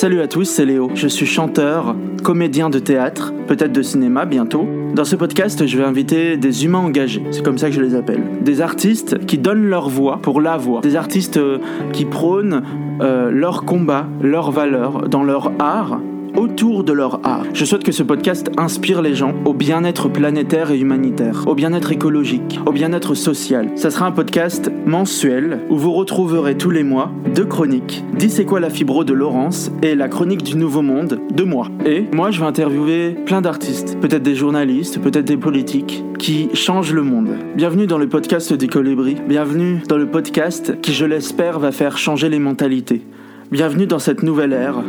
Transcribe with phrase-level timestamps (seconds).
[0.00, 0.90] Salut à tous, c'est Léo.
[0.94, 1.94] Je suis chanteur,
[2.24, 4.66] comédien de théâtre, peut-être de cinéma bientôt.
[4.94, 7.94] Dans ce podcast, je vais inviter des humains engagés, c'est comme ça que je les
[7.94, 8.22] appelle.
[8.40, 10.80] Des artistes qui donnent leur voix pour la voix.
[10.80, 11.58] Des artistes euh,
[11.92, 12.62] qui prônent
[13.02, 16.00] euh, leur combat, leurs valeurs dans leur art
[16.36, 17.44] autour de leur art.
[17.52, 21.92] Je souhaite que ce podcast inspire les gens au bien-être planétaire et humanitaire, au bien-être
[21.92, 23.70] écologique, au bien-être social.
[23.76, 28.04] Ça sera un podcast mensuel où vous retrouverez tous les mois deux chroniques.
[28.16, 31.68] Dis c'est quoi la fibro de Laurence et la chronique du Nouveau Monde de moi.
[31.84, 36.92] Et moi je vais interviewer plein d'artistes, peut-être des journalistes, peut-être des politiques qui changent
[36.92, 37.30] le monde.
[37.56, 39.16] Bienvenue dans le podcast des colibris.
[39.26, 43.02] Bienvenue dans le podcast qui je l'espère va faire changer les mentalités.
[43.50, 44.84] Bienvenue dans cette nouvelle ère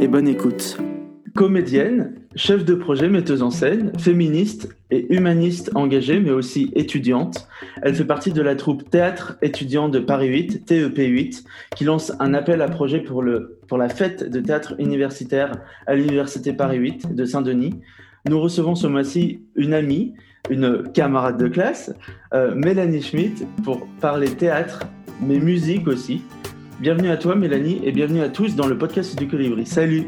[0.00, 0.78] et bonne écoute.
[1.34, 7.48] Comédienne, chef de projet, metteuse en scène, féministe et humaniste engagée, mais aussi étudiante,
[7.82, 11.44] elle fait partie de la troupe Théâtre étudiant de Paris 8, TEP 8,
[11.76, 15.52] qui lance un appel à projet pour, le, pour la fête de théâtre universitaire
[15.86, 17.74] à l'Université Paris 8 de Saint-Denis.
[18.28, 20.14] Nous recevons ce mois-ci une amie,
[20.50, 21.92] une camarade de classe,
[22.32, 24.80] euh, Mélanie Schmidt, pour parler théâtre,
[25.20, 26.22] mais musique aussi.
[26.84, 29.64] Bienvenue à toi Mélanie et bienvenue à tous dans le podcast du Colibri.
[29.64, 30.06] Salut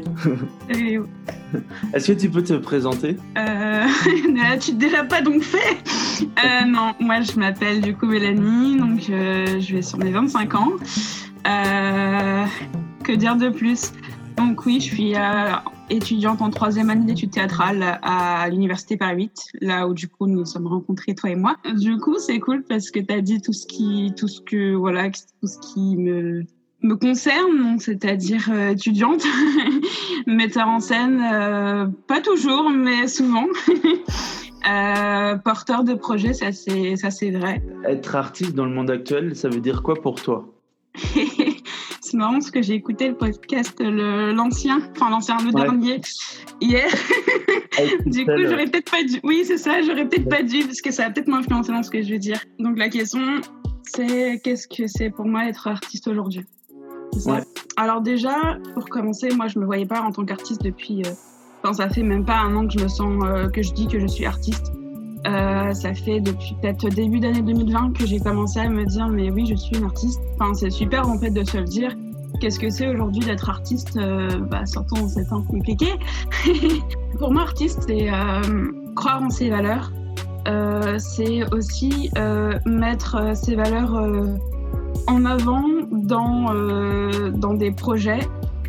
[0.69, 1.01] Salut
[1.95, 3.17] Est-ce que tu peux te présenter?
[3.35, 3.87] Euh,
[4.59, 5.75] Tu déjà pas donc fait
[6.21, 10.53] euh, Non, moi je m'appelle du coup Mélanie, donc euh, je vais sur mes 25
[10.53, 10.73] ans.
[11.47, 12.45] Euh,
[13.03, 13.91] que dire de plus?
[14.37, 15.13] Donc oui, je suis
[15.89, 20.41] étudiante en troisième année d'études théâtrales à l'université Paris 8, là où du coup nous
[20.41, 21.55] nous sommes rencontrés toi et moi.
[21.75, 24.75] Du coup, c'est cool parce que tu as dit tout ce qui, tout ce que
[24.75, 26.45] voilà, tout ce qui me
[26.83, 29.23] me concerne, c'est-à-dire euh, étudiante,
[30.27, 33.47] metteur en scène, euh, pas toujours, mais souvent.
[34.69, 37.61] euh, porteur de projet, ça c'est ça c'est vrai.
[37.85, 40.53] Être artiste dans le monde actuel, ça veut dire quoi pour toi?
[41.99, 45.99] C'est marrant parce que j'ai écouté le podcast l'ancien, enfin l'ancien le dernier
[46.61, 46.87] hier.
[48.05, 49.19] du coup, j'aurais peut-être pas dû.
[49.23, 51.89] Oui, c'est ça, j'aurais peut-être pas dû parce que ça va peut-être m'influencer dans ce
[51.89, 52.39] que je veux dire.
[52.59, 53.41] Donc la question,
[53.83, 56.45] c'est qu'est-ce que c'est pour moi être artiste aujourd'hui?
[57.77, 61.03] Alors déjà, pour commencer, moi je me voyais pas en tant qu'artiste depuis.
[61.05, 61.11] Euh,
[61.63, 63.87] enfin, ça fait même pas un an que je me sens euh, que je dis
[63.87, 64.73] que je suis artiste.
[65.27, 69.29] Euh, ça fait depuis peut-être début d'année 2020 que j'ai commencé à me dire mais
[69.29, 70.21] oui je suis une artiste.
[70.35, 71.95] Enfin c'est super en fait de se le dire.
[72.39, 73.99] Qu'est-ce que c'est aujourd'hui d'être artiste
[74.49, 75.93] bah, Surtout en ces temps compliqués?
[77.19, 78.09] Pour moi artiste c'est
[78.95, 79.91] croire en ses valeurs.
[80.99, 82.11] c'est aussi
[82.65, 83.99] mettre ses valeurs
[85.07, 85.63] en avant
[86.07, 88.21] dans, euh, dans des projets.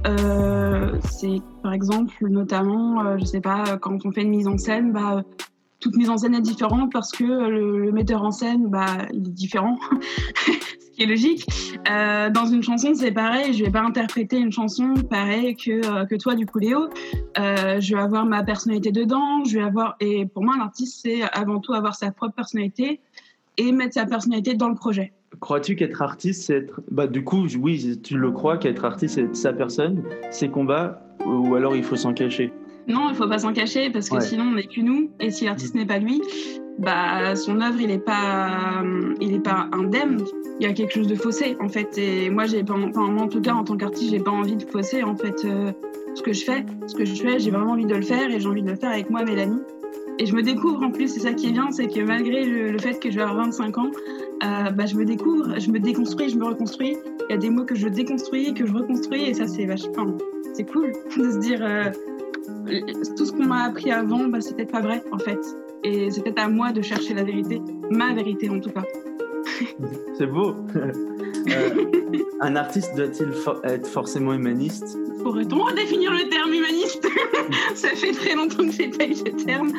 [0.07, 4.59] Euh, c'est par exemple qui euh, je sais pas, quand on fait une mise en
[4.59, 5.23] scène, bah,
[5.81, 9.33] toute mise en scène est différente parce que le, metteur en scène, bah, il est
[9.33, 9.79] différent,
[10.47, 11.47] ce qui est logique.
[11.91, 16.15] Euh, dans une chanson, c'est pareil, je vais pas interpréter une chanson pareil que, que
[16.17, 16.89] toi, du coup, Léo.
[17.37, 21.61] Je vais avoir ma personnalité dedans, je vais avoir, et pour moi, l'artiste, c'est avant
[21.61, 23.01] tout avoir sa propre personnalité
[23.57, 25.13] et mettre sa personnalité dans le projet.
[25.41, 26.81] Crois-tu qu'être artiste, c'est être.
[26.91, 31.55] Bah, du coup, oui, tu le crois qu'être artiste, c'est sa personne, ses combats, ou
[31.55, 32.53] alors il faut s'en cacher?
[32.89, 35.11] Non, il faut pas s'en cacher parce que sinon on n'est que nous.
[35.21, 36.23] Et si l'artiste n'est pas lui,
[36.79, 38.83] bah, son œuvre, il n'est pas,
[39.21, 40.25] il est pas indemne.
[40.61, 41.99] Il y a quelque chose de faussé, en fait.
[41.99, 44.65] Et moi, j'ai pas, enfin, en tout cas, en tant qu'artiste, j'ai pas envie de
[44.65, 45.73] fausser, en fait, euh,
[46.15, 46.65] ce que je fais.
[46.87, 48.77] Ce que je fais, j'ai vraiment envie de le faire et j'ai envie de le
[48.77, 49.61] faire avec moi, Mélanie.
[50.19, 52.79] Et je me découvre en plus, c'est ça qui est bien, c'est que malgré le,
[52.79, 53.91] fait que je vais avoir 25 ans,
[54.43, 56.97] euh, bah, je me découvre, je me déconstruis, je me reconstruis.
[57.29, 60.17] Il y a des mots que je déconstruis, que je reconstruis, et ça, c'est vachement.
[60.55, 61.91] C'est cool de se dire euh,
[63.17, 65.39] tout ce qu'on m'a appris avant, bah, c'est peut-être pas vrai en fait.
[65.85, 68.85] Et c'est peut-être à moi de chercher la vérité, ma vérité en tout cas.
[70.17, 70.57] c'est beau.
[71.49, 71.71] Euh,
[72.41, 73.29] un artiste doit-il
[73.65, 74.99] être forcément humaniste?
[75.29, 77.07] Pourrait-on redéfinir le terme humaniste
[77.75, 79.73] Ça fait très longtemps que j'ai pas eu ce terme.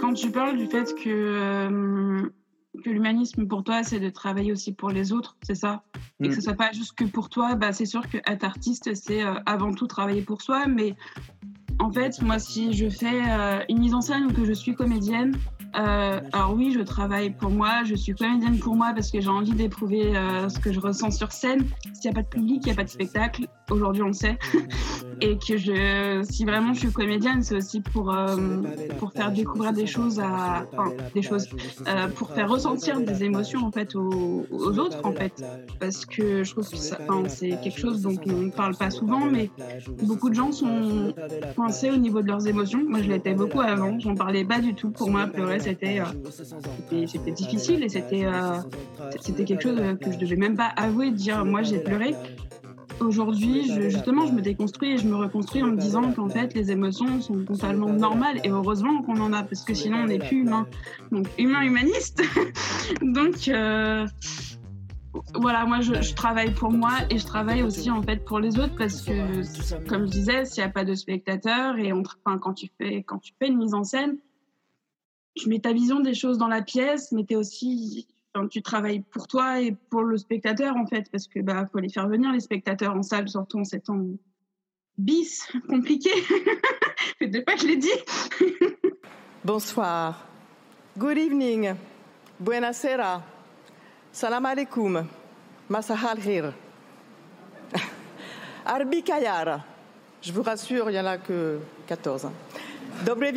[0.00, 2.28] quand tu parles du fait que
[2.82, 5.84] que l'humanisme pour toi, c'est de travailler aussi pour les autres, c'est ça?
[6.20, 6.42] Et que ce mm.
[6.42, 9.86] soit pas juste que pour toi, bah, c'est sûr qu'être artiste, c'est euh, avant tout
[9.86, 10.66] travailler pour soi.
[10.66, 10.96] Mais
[11.78, 14.74] en fait, moi, si je fais euh, une mise en scène ou que je suis
[14.74, 15.36] comédienne,
[15.76, 19.28] euh, alors oui, je travaille pour moi, je suis comédienne pour moi parce que j'ai
[19.28, 20.12] envie d'éprouver
[20.48, 21.66] ce que je ressens sur scène.
[21.94, 23.46] S'il n'y a pas de public, il n'y a pas de spectacle.
[23.70, 24.38] Aujourd'hui, on le sait.
[25.22, 28.36] et que je, si vraiment je suis comédienne, c'est aussi pour, euh,
[28.98, 31.48] pour faire découvrir des choses à, enfin, des choses,
[31.86, 35.44] euh, pour faire ressentir des émotions en fait aux, aux, autres en fait,
[35.78, 39.50] parce que je trouve que c'est quelque chose dont on ne parle pas souvent, mais
[40.02, 41.14] beaucoup de gens sont
[41.54, 42.82] coincés au niveau de leurs émotions.
[42.86, 44.90] Moi, je l'étais beaucoup avant, j'en parlais pas du tout.
[44.90, 48.26] Pour moi, pleurer, c'était, euh, c'était difficile et c'était,
[49.20, 52.14] c'était quelque chose que je devais même pas avouer, dire moi j'ai pleuré
[53.00, 56.70] aujourd'hui, justement, je me déconstruis et je me reconstruis en me disant qu'en fait, les
[56.70, 60.42] émotions sont totalement normales et heureusement qu'on en a parce que sinon on n'est plus
[60.42, 60.66] humain.
[61.10, 62.22] Donc, humain humaniste.
[63.02, 64.06] Donc, euh,
[65.34, 68.74] voilà, moi je, travaille pour moi et je travaille aussi en fait pour les autres
[68.76, 72.54] parce que, comme je disais, s'il n'y a pas de spectateurs et on, enfin, quand
[72.54, 74.16] tu fais quand tu fais une mise en scène,
[75.34, 78.06] tu mets ta vision des choses dans la pièce, mais es aussi,
[78.50, 81.88] tu travailles pour toi et pour le spectateur en fait, parce que bah faut les
[81.88, 84.04] faire venir les spectateurs en salle, surtout en ces temps
[84.98, 86.10] bis compliqué.
[87.18, 87.88] Faites pas que je l'ai dit.
[89.44, 90.26] Bonsoir.
[90.96, 91.74] Good evening.
[92.38, 93.22] Buonasera.
[94.12, 95.06] Salam alaikum.
[95.68, 96.52] Masahal hir.
[98.64, 99.64] Arbi Kayara.
[100.20, 102.28] Je vous rassure, il n'y en a que 14.
[103.04, 103.32] Dobre.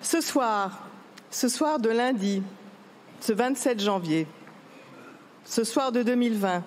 [0.00, 0.88] Ce soir,
[1.30, 2.42] ce soir de lundi,
[3.20, 4.26] ce 27 janvier,
[5.44, 6.62] ce soir de 2020,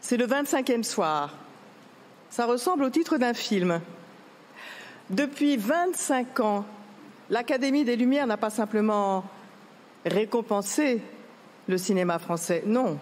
[0.00, 1.34] c'est le 25e soir.
[2.30, 3.80] Ça ressemble au titre d'un film.
[5.10, 6.64] Depuis 25 ans,
[7.28, 9.24] l'Académie des Lumières n'a pas simplement
[10.04, 11.02] récompenser
[11.66, 12.62] le cinéma français.
[12.66, 12.98] Non.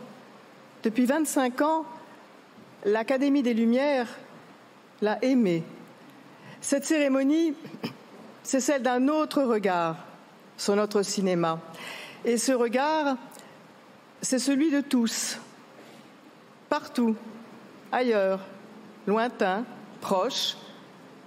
[0.83, 1.85] Depuis 25 ans,
[2.85, 4.09] l'Académie des Lumières
[5.03, 5.63] l'a aimé.
[6.61, 7.55] Cette cérémonie,
[8.43, 9.97] c'est celle d'un autre regard
[10.57, 11.61] sur notre cinéma.
[12.25, 13.17] Et ce regard,
[14.21, 15.39] c'est celui de tous,
[16.69, 17.15] partout,
[17.93, 18.41] ailleurs,
[19.07, 19.65] lointain,
[20.01, 20.57] proche,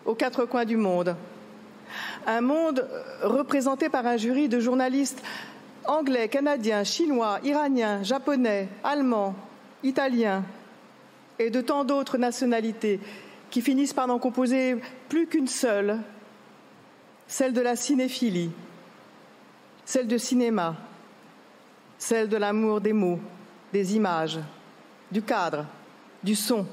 [0.05, 1.15] aux quatre coins du monde.
[2.27, 2.87] Un monde
[3.23, 5.21] représenté par un jury de journalistes
[5.85, 9.35] anglais, canadiens, chinois, iraniens, japonais, allemands,
[9.83, 10.43] italiens
[11.39, 12.99] et de tant d'autres nationalités
[13.51, 14.77] qui finissent par n'en composer
[15.09, 15.99] plus qu'une seule,
[17.27, 18.51] celle de la cinéphilie,
[19.85, 20.75] celle de cinéma,
[21.97, 23.19] celle de l'amour des mots,
[23.73, 24.39] des images,
[25.11, 25.65] du cadre,
[26.23, 26.65] du son,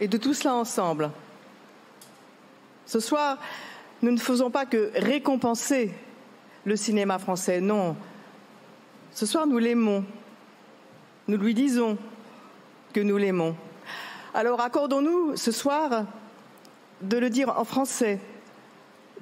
[0.00, 1.10] et de tout cela ensemble.
[2.86, 3.38] Ce soir,
[4.02, 5.92] nous ne faisons pas que récompenser
[6.64, 7.60] le cinéma français.
[7.60, 7.96] Non.
[9.12, 10.04] Ce soir, nous l'aimons.
[11.26, 11.98] Nous lui disons
[12.92, 13.56] que nous l'aimons.
[14.36, 16.04] Alors accordons-nous ce soir
[17.00, 18.20] de le dire en français,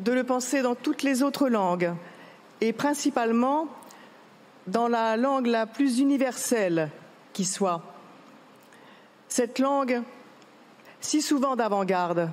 [0.00, 1.92] de le penser dans toutes les autres langues
[2.60, 3.68] et principalement
[4.66, 6.90] dans la langue la plus universelle
[7.32, 7.80] qui soit.
[9.28, 10.02] Cette langue
[10.98, 12.32] si souvent d'avant-garde,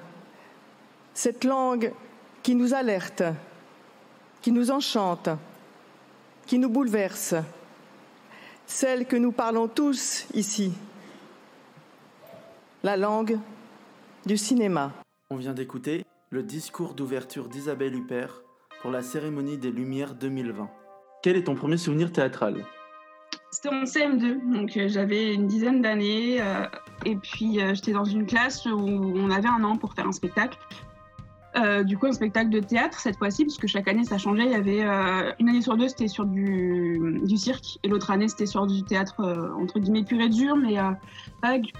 [1.13, 1.93] cette langue
[2.41, 3.21] qui nous alerte,
[4.41, 5.29] qui nous enchante,
[6.47, 7.35] qui nous bouleverse,
[8.65, 10.73] celle que nous parlons tous ici,
[12.83, 13.37] la langue
[14.25, 14.91] du cinéma.
[15.29, 18.41] On vient d'écouter le discours d'ouverture d'Isabelle Huppert
[18.81, 20.69] pour la cérémonie des Lumières 2020.
[21.21, 22.65] Quel est ton premier souvenir théâtral?
[23.51, 26.65] C'était en CM2, donc euh, j'avais une dizaine d'années, euh,
[27.05, 30.13] et puis euh, j'étais dans une classe où on avait un an pour faire un
[30.13, 30.57] spectacle.
[31.57, 34.45] Euh, du coup, un spectacle de théâtre cette fois-ci, parce que chaque année ça changeait.
[34.45, 38.29] Il y avait euh, une année sur deux, c'était sur du, cirque, et l'autre année
[38.29, 40.77] c'était sur du théâtre euh, entre guillemets pur et dur, mais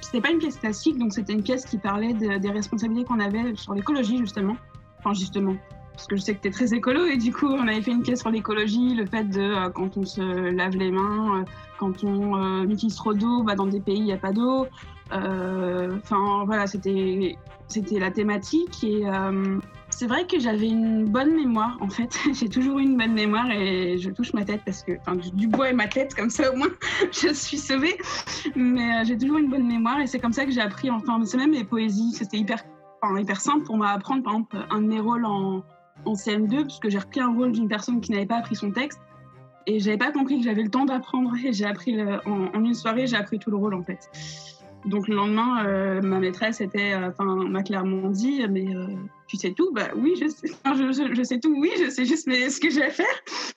[0.02, 3.56] c'était pas une pièce classique, donc c'était une pièce qui parlait des responsabilités qu'on avait
[3.56, 4.58] sur l'écologie justement.
[5.00, 5.56] Enfin justement,
[5.94, 7.92] parce que je sais que tu es très écolo et du coup on avait fait
[7.92, 11.46] une pièce sur l'écologie, le fait de quand on se lave les mains,
[11.80, 14.68] quand on utilise trop d'eau, bah, dans des pays il n'y a pas d'eau.
[15.12, 17.38] Enfin voilà, c'était
[17.92, 22.18] la thématique et euh, c'est vrai que j'avais une bonne mémoire en fait.
[22.34, 25.48] j'ai toujours eu une bonne mémoire et je touche ma tête parce que enfin, du,
[25.48, 26.72] bois et ma tête comme ça au moins
[27.12, 27.98] je suis sauvée.
[28.56, 30.90] Mais euh, j'ai toujours une bonne mémoire et c'est comme ça que j'ai appris.
[30.90, 32.12] Enfin c'est même les poésies.
[32.14, 32.64] C'était hyper
[33.02, 35.64] enfin, hyper simple pour m'apprendre par exemple un de mes rôles en,
[36.06, 39.00] en CM2 puisque j'ai repris un rôle d'une personne qui n'avait pas appris son texte
[39.68, 43.16] et j'avais pas compris que j'avais le temps d'apprendre j'ai appris en, une soirée j'ai
[43.16, 44.10] appris tout le rôle en fait.
[44.86, 48.88] Donc le lendemain, euh, ma maîtresse était, euh, enfin, m'a clairement dit, mais euh,
[49.28, 49.72] tu sais tout?
[49.74, 51.56] Bah oui, je sais, je, je, sais tout.
[51.60, 53.06] Oui, je sais juste mais ce que j'ai à faire.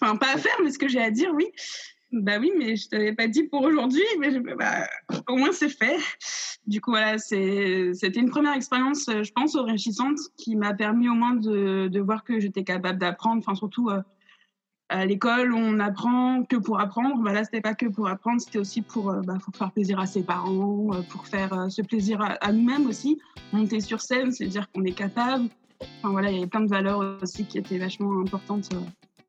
[0.01, 1.47] Enfin, pas à faire, mais ce que j'ai à dire, oui.
[2.13, 4.87] Bah oui, mais je t'avais pas dit pour aujourd'hui, mais je, bah,
[5.29, 5.97] au moins c'est fait.
[6.67, 11.35] Du coup, voilà, c'était une première expérience, je pense, enrichissante, qui m'a permis au moins
[11.35, 13.39] de, de voir que j'étais capable d'apprendre.
[13.39, 13.91] Enfin, surtout
[14.89, 17.23] à l'école, on apprend que pour apprendre.
[17.23, 20.07] Bah là, c'était pas que pour apprendre, c'était aussi pour, euh, bah, faire plaisir à
[20.07, 23.19] ses parents, euh, pour faire euh, ce plaisir à, nous-mêmes aussi.
[23.53, 25.47] Monter sur scène, c'est dire qu'on est capable.
[25.81, 28.69] Enfin voilà, il y avait plein de valeurs aussi qui étaient vachement importantes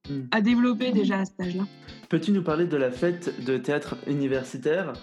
[0.09, 0.21] hmm.
[0.31, 1.63] à développer déjà à cet âge-là.
[2.09, 4.93] Peux-tu nous parler de la fête de théâtre universitaire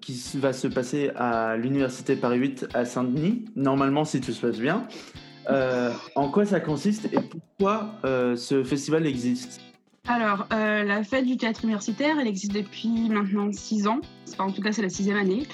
[0.00, 4.58] qui va se passer à l'université Paris 8 à Saint-Denis, normalement si tout se passe
[4.58, 4.88] bien.
[5.48, 9.60] Euh, en quoi ça consiste et pourquoi euh, ce festival existe?
[10.06, 14.00] Alors, la fête du théâtre universitaire, elle existe depuis maintenant six ans.
[14.38, 15.46] en tout cas, c'est la sixième année.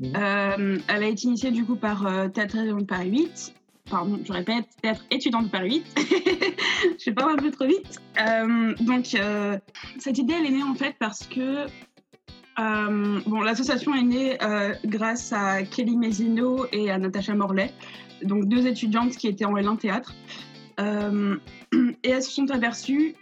[0.00, 0.78] Mmh.
[0.88, 3.54] elle a été initiée du coup par Théâtre de Paris 8
[3.90, 6.06] pardon, je répète, théâtre étudiant de Paris 8.
[6.98, 8.00] je vais pas un peu trop vite.
[8.18, 9.58] Euh, donc, euh,
[9.98, 11.66] cette idée, elle est née en fait parce que
[12.58, 14.38] euh, bon, l'association est née
[14.86, 17.72] grâce à Kelly Mesino et à Natacha Morley,
[18.24, 20.14] donc deux étudiantes qui étaient en L1 théâtre.
[20.78, 23.14] et elles se sont aperçues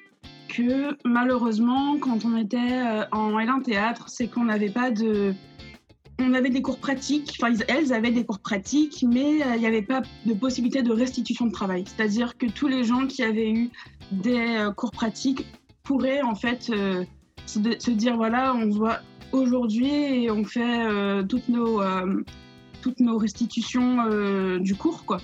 [0.49, 5.35] que malheureusement, quand on était en L1 théâtre, c'est qu'on n'avait pas de
[6.21, 9.67] on avait des cours pratiques, enfin elles avaient des cours pratiques, mais euh, il n'y
[9.67, 11.85] avait pas de possibilité de restitution de travail.
[11.87, 13.71] C'est-à-dire que tous les gens qui avaient eu
[14.11, 15.47] des euh, cours pratiques
[15.85, 17.05] pourraient en fait euh,
[17.47, 18.99] se, dire voilà, on voit
[19.33, 20.87] aujourd'hui et on fait
[21.29, 21.81] toutes nos
[22.81, 25.21] toutes nos restitutions du cours quoi.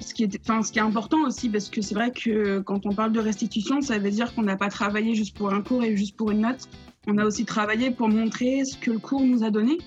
[0.00, 2.94] Ce qui, est, ce qui est important aussi, parce que c'est vrai que quand on
[2.94, 5.96] parle de restitution, ça veut dire qu'on n'a pas travaillé juste pour un cours et
[5.96, 6.68] juste pour une note.
[7.08, 9.78] On a aussi travaillé pour montrer ce que le cours nous a donné.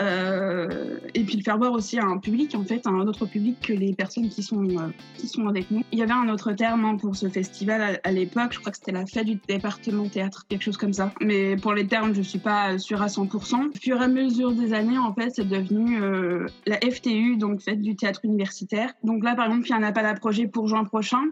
[0.00, 3.26] Euh, et puis le faire voir aussi à un public, en fait, à un autre
[3.26, 5.82] public que les personnes qui sont, euh, qui sont avec nous.
[5.92, 8.78] Il y avait un autre terme hein, pour ce festival à, l'époque, je crois que
[8.78, 11.12] c'était la fête du département théâtre, quelque chose comme ça.
[11.20, 13.68] Mais pour les termes, je suis pas sûre à 100%.
[13.68, 17.60] Au fur et à mesure des années, en fait, c'est devenu euh, la FTU, donc
[17.60, 18.92] fête du théâtre universitaire.
[19.02, 21.22] Donc là, par exemple, il y a un appel projet pour juin prochain.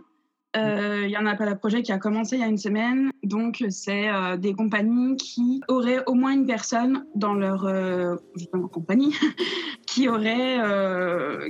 [0.56, 2.58] Euh, il y en a pas la projet qui a commencé il y a une
[2.58, 3.10] semaine.
[3.22, 8.16] Donc, c'est euh, des compagnies qui auraient au moins une personne dans leur euh,
[8.72, 9.14] compagnie
[9.86, 10.58] qui aurait,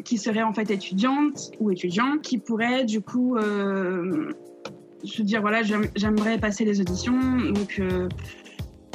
[0.02, 3.36] qui serait en fait étudiante ou étudiant, qui pourrait du coup
[5.02, 7.18] se dire voilà, j'aimerais passer les auditions.
[7.52, 7.82] Donc,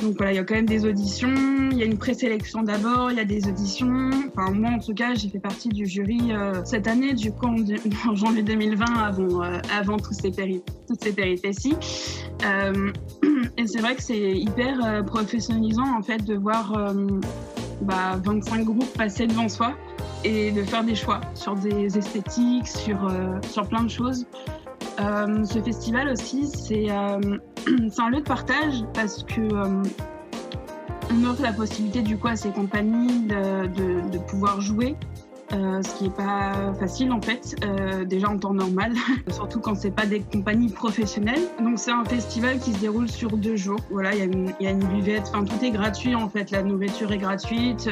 [0.01, 1.33] donc voilà, il y a quand même des auditions,
[1.71, 4.09] il y a une présélection d'abord, il y a des auditions.
[4.27, 7.45] Enfin, moi en tout cas, j'ai fait partie du jury euh, cette année, du coup
[7.47, 11.75] en, janvier 2020, avant, euh, avant tous ces toutes ces péripéties.
[12.43, 12.91] Euh,
[13.57, 16.93] et c'est vrai que c'est hyper professionnalisant en fait de voir
[17.81, 19.75] bah, 25 groupes passer devant soi
[20.25, 23.09] et de faire des choix sur des esthétiques, sur,
[23.49, 24.25] sur plein de choses.
[24.97, 26.89] Ce festival aussi, c'est
[27.89, 29.83] c'est un lieu de partage parce que euh,
[31.11, 34.95] on offre la possibilité du coup à ces compagnies de, pouvoir jouer.
[35.53, 38.93] Euh, ce qui est pas facile en fait, euh, déjà en temps normal,
[39.29, 41.43] surtout quand c'est pas des compagnies professionnelles.
[41.59, 43.79] Donc c'est un festival qui se déroule sur deux jours.
[43.91, 47.19] Voilà, il y, a une buvette, enfin tout est gratuit en fait, la nourriture est
[47.19, 47.87] gratuite,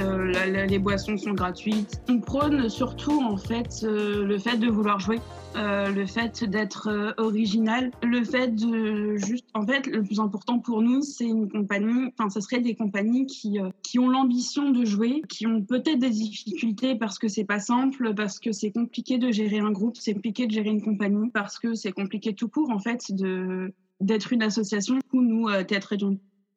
[0.47, 2.01] les boissons sont gratuites.
[2.09, 5.19] On prône surtout en fait le fait de vouloir jouer.
[5.55, 10.59] Euh, le fait d'être euh, original, le fait de juste, en fait, le plus important
[10.59, 14.71] pour nous, c'est une compagnie, enfin, ce serait des compagnies qui, euh, qui ont l'ambition
[14.71, 18.71] de jouer, qui ont peut-être des difficultés parce que c'est pas simple, parce que c'est
[18.71, 22.33] compliqué de gérer un groupe, c'est compliqué de gérer une compagnie, parce que c'est compliqué
[22.33, 24.99] tout court, en fait, de, d'être une association.
[25.11, 25.95] où nous, théâtre,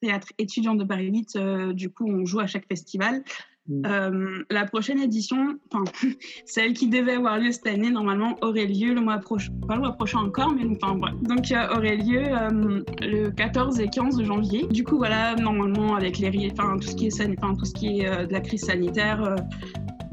[0.01, 1.39] théâtre étudiant de Paris 8,
[1.75, 3.23] du coup, on joue à chaque festival.
[3.69, 3.83] Mm.
[3.87, 5.59] Euh, la prochaine édition,
[6.45, 9.81] celle qui devait avoir lieu cette année, normalement aurait lieu le mois prochain, pas le
[9.81, 11.15] mois prochain encore, mais enfin voilà.
[11.23, 14.67] Donc euh, aurait lieu euh, le 14 et 15 janvier.
[14.69, 18.33] Du coup voilà, normalement avec les, tout ce qui est, tout ce qui est de
[18.33, 19.37] la crise sanitaire.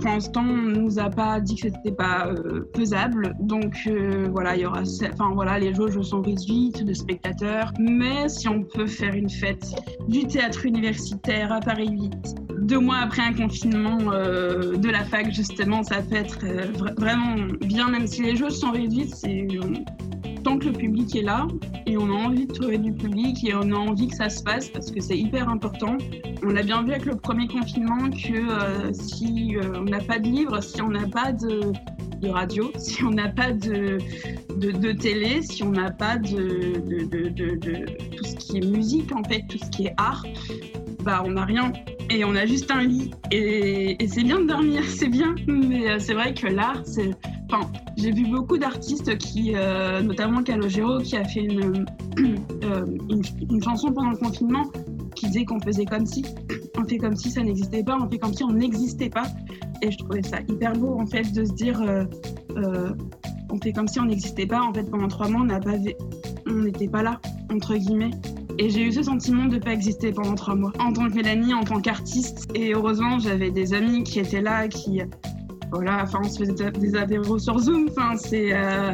[0.03, 2.29] Pour l'instant, on nous a pas dit que c'était pas
[2.75, 3.89] faisable, donc
[4.31, 4.81] voilà, il y aura,
[5.13, 9.65] enfin voilà, les jauges sont réduites de spectateurs, mais si on peut faire une fête
[10.09, 15.31] du théâtre universitaire à Paris 8 deux mois après un confinement euh, de la fac,
[15.31, 16.67] justement, ça peut être euh,
[16.97, 19.47] vraiment bien, même si les jauges sont réduites, c'est
[20.43, 21.47] tant que le public est là
[21.85, 24.43] et on a envie de trouver du public et on a envie que ça se
[24.43, 25.97] passe parce que c'est hyper important.
[26.43, 30.27] On a bien vu avec le premier confinement que euh, si on n'a pas de
[30.27, 31.71] livres, si on n'a pas de,
[32.27, 33.97] radio, si on n'a pas de,
[34.57, 37.85] de, télé, si on n'a pas de, de,
[38.15, 40.25] tout ce qui est musique en fait, tout ce qui est art,
[41.03, 41.71] bah on n'a rien
[42.09, 43.11] et on a juste un lit.
[43.31, 47.11] Et, c'est bien de dormir, c'est bien, mais euh, c'est vrai que l'art, c'est.
[47.49, 51.85] Enfin, j'ai vu beaucoup d'artistes qui, euh, notamment Calogero, qui a fait une,
[52.63, 52.85] euh,
[53.49, 54.63] une, chanson pendant le confinement
[55.15, 56.25] qui disait qu'on faisait comme si.
[56.75, 59.27] On fait comme si ça n'existait pas, on fait comme si on n'existait pas.
[59.83, 61.79] Et je trouvais ça hyper beau, en fait, de se dire.
[63.51, 64.63] on fait comme si on n'existait pas.
[64.63, 65.45] En fait, pendant trois mois,
[66.47, 68.09] on n'était pas là, entre guillemets.
[68.59, 70.71] Et j'ai eu ce sentiment de ne pas exister pendant trois mois.
[70.79, 72.47] En tant que Mélanie, en tant qu'artiste.
[72.53, 75.01] Et heureusement, j'avais des amis qui étaient là, qui.
[75.71, 77.89] Voilà, enfin, on se faisait des apéros sur Zoom.
[77.89, 78.53] Enfin, c'est.
[78.53, 78.93] Euh,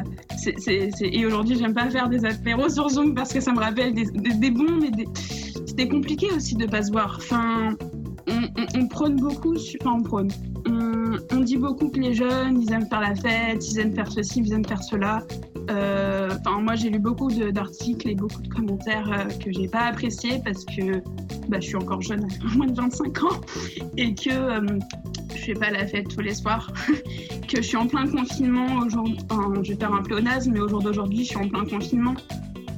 [1.02, 4.06] et aujourd'hui, j'aime pas faire des apéros sur Zoom parce que ça me rappelle des,
[4.06, 4.92] des, bons, mais
[5.68, 7.18] c'était compliqué aussi de pas se voir.
[7.18, 7.76] Enfin,
[8.76, 9.56] on, prône beaucoup.
[9.82, 10.30] Enfin, on prône.
[10.66, 14.10] On, on dit beaucoup que les jeunes, ils aiment faire la fête, ils aiment faire
[14.10, 15.22] ceci, ils aiment faire cela.
[15.70, 19.82] Euh, enfin, moi, j'ai lu beaucoup d'articles et beaucoup de commentaires euh, que j'ai pas
[19.82, 21.02] appréciés parce que
[21.48, 23.42] bah, je suis encore jeune, moins de 25 ans,
[23.98, 24.80] et que euh,
[25.36, 26.72] je fais pas la fête tous les soirs,
[27.48, 29.18] que je suis en plein confinement aujourd'hui.
[29.64, 32.16] Je vais faire un pléonasme, mais au jour d'aujourd'hui, je suis en plein confinement.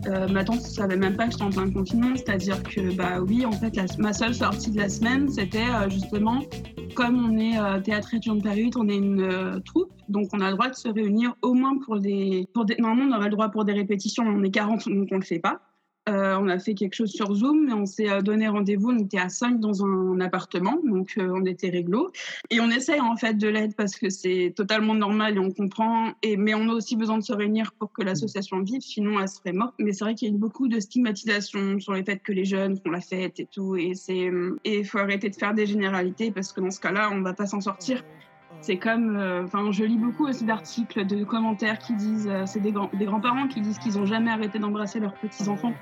[0.07, 3.21] Euh, ma tante ne savait même pas que j'étais en plein confinement, c'est-à-dire que bah
[3.21, 6.41] oui, en fait, ma seule sortie de la semaine, c'était justement
[6.93, 10.29] comme on est euh, théâtre étudiant de Paris 8, on est une euh, troupe, donc
[10.33, 12.75] on a le droit de se réunir au moins pour des, pour des...
[12.77, 15.25] Normalement, on aurait le droit pour des répétitions, on est 40, donc on ne le
[15.25, 15.61] fait pas.
[16.09, 18.89] Euh, on a fait quelque chose sur Zoom, mais on s'est euh, donné rendez-vous.
[18.89, 22.11] On était à 5 dans un, appartement, donc euh, on était réglo.
[22.49, 26.11] Et on essaye en fait de l'aide parce que c'est totalement normal et on comprend.
[26.23, 29.27] Et, mais on a aussi besoin de se réunir pour que l'association vive, sinon elle
[29.27, 29.75] serait morte.
[29.77, 32.45] Mais c'est vrai qu'il y a eu beaucoup de stigmatisation sur le fait que les
[32.45, 33.75] jeunes font la fête et tout.
[33.75, 33.93] Et
[34.65, 37.45] il faut arrêter de faire des généralités parce que dans ce cas-là, on va pas
[37.45, 38.03] s'en sortir.
[38.61, 43.47] C'est comme, enfin, je lis beaucoup aussi d'articles, de commentaires qui disent, c'est des grands-parents
[43.47, 45.73] qui disent qu'ils n'ont jamais arrêté d'embrasser leurs petits-enfants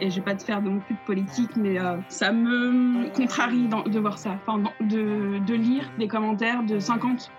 [0.00, 3.68] et je vais pas te faire non plus de politique, mais euh, ça me contrarie
[3.68, 7.30] de voir ça, enfin, de, de, lire des commentaires de 50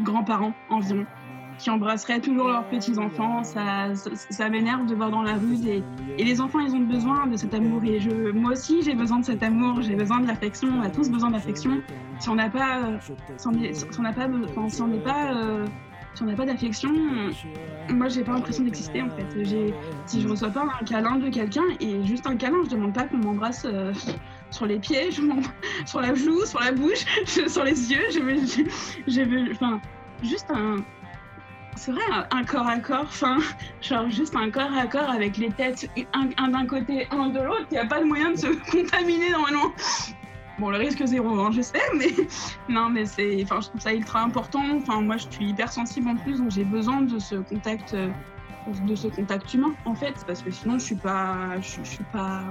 [0.00, 1.06] grands-parents environ
[1.58, 3.44] qui embrasseraient toujours leurs petits-enfants.
[3.44, 5.82] Ça, ça, m'énerve de voir dans la rue des...
[6.18, 7.84] Et les enfants, ils ont besoin de cet amour.
[7.84, 10.68] Et je, moi aussi, j'ai besoin de cet amour, j'ai besoin de l'affection.
[10.78, 11.80] On a tous besoin d'affection.
[12.18, 12.98] Si on n'a pas...
[13.36, 13.52] Si on
[14.88, 15.34] n'est pas...
[15.34, 15.66] Euh,
[16.14, 16.92] si on n'a pas d'affection,
[17.88, 19.26] moi j'ai pas l'impression d'exister en fait.
[20.06, 23.04] Si je reçois pas un câlin de quelqu'un et juste un câlin, je demande pas
[23.04, 23.92] qu'on m'embrasse euh,
[24.50, 25.22] sur les pieds, je
[25.86, 27.04] sur la joue, sur la bouche,
[27.48, 28.02] sur les yeux.
[28.12, 28.36] Je veux,
[29.06, 29.80] je, veux, enfin,
[30.22, 30.84] juste un,
[31.76, 33.38] c'est vrai, un, corps à corps, enfin,
[33.80, 37.40] genre juste un corps à corps avec les têtes, un, un d'un côté, un de
[37.40, 39.72] l'autre, il n'y a pas de moyen de se contaminer normalement.
[40.58, 42.08] Bon, le risque zéro, hein, j'espère, mais
[42.68, 44.62] non, mais c'est, enfin, je trouve ça ultra important.
[44.76, 48.10] Enfin, moi, je suis hypersensible en plus, donc j'ai besoin de ce contact, euh,
[48.66, 52.04] de ce contact humain, en fait, parce que sinon, je suis pas, je, je suis
[52.04, 52.50] pas,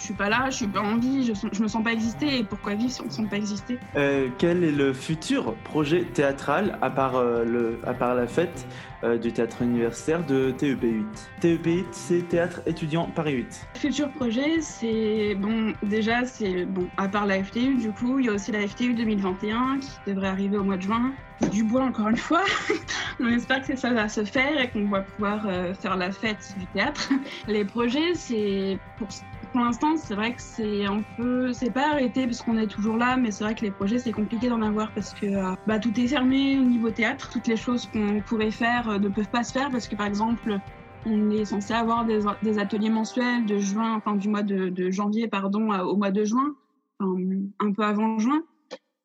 [0.00, 2.38] je suis pas là, je suis pas en vie, je, je me sens pas exister.
[2.38, 3.78] Et pourquoi vivre si on ne sent pas exister?
[3.96, 8.66] Euh, Quel est le futur projet théâtral, à part, euh, le, à part la fête
[9.04, 11.04] euh, du théâtre universitaire de TEP8
[11.42, 13.66] TEP8, c'est Théâtre étudiant Paris 8.
[13.76, 15.34] Futur projet, c'est.
[15.34, 16.64] Bon, déjà, c'est.
[16.64, 19.90] Bon, à part la FTU, du coup, il y a aussi la FTU 2021 qui
[20.06, 21.12] devrait arriver au mois de juin.
[21.52, 22.44] Du bois, encore une fois.
[23.20, 25.46] on espère que ça va se faire et qu'on va pouvoir
[25.80, 27.10] faire la fête du théâtre.
[27.48, 29.08] Les projets, c'est pour
[29.52, 32.96] pour l'instant, c'est vrai que c'est un peu, c'est pas arrêté parce qu'on est toujours
[32.96, 35.78] là, mais c'est vrai que les projets, c'est compliqué d'en avoir parce que euh, bah,
[35.78, 37.30] tout est fermé au niveau théâtre.
[37.30, 40.06] Toutes les choses qu'on pourrait faire euh, ne peuvent pas se faire parce que, par
[40.06, 40.58] exemple,
[41.06, 45.70] on est censé avoir des, ateliers mensuels de juin, enfin du mois de, janvier, pardon,
[45.80, 46.54] au mois de juin,
[47.00, 48.42] un peu avant juin.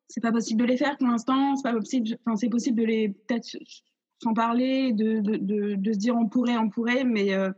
[0.07, 1.55] C'est pas possible de les faire pour l'instant.
[1.55, 2.17] C'est pas possible.
[2.25, 3.57] Enfin, c'est possible de les peut-être
[4.21, 7.51] s'en parler, de, de, de, se dire on pourrait, on pourrait, mais euh,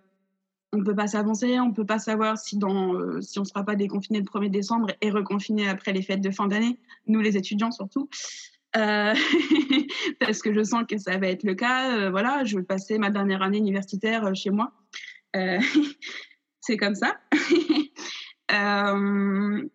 [0.77, 3.63] on ne peut pas s'avancer, on ne peut pas savoir si, euh, on ne sera
[3.63, 7.35] pas déconfiné le 1er décembre et reconfiné après les fêtes de fin d'année, nous les
[7.35, 8.07] étudiants surtout.
[8.75, 9.15] Euh,
[10.19, 11.97] parce que je sens que ça va être le cas.
[11.97, 14.71] Euh, voilà, je vais passer ma dernière année universitaire chez moi.
[16.61, 17.17] c'est comme ça.
[17.31, 17.37] je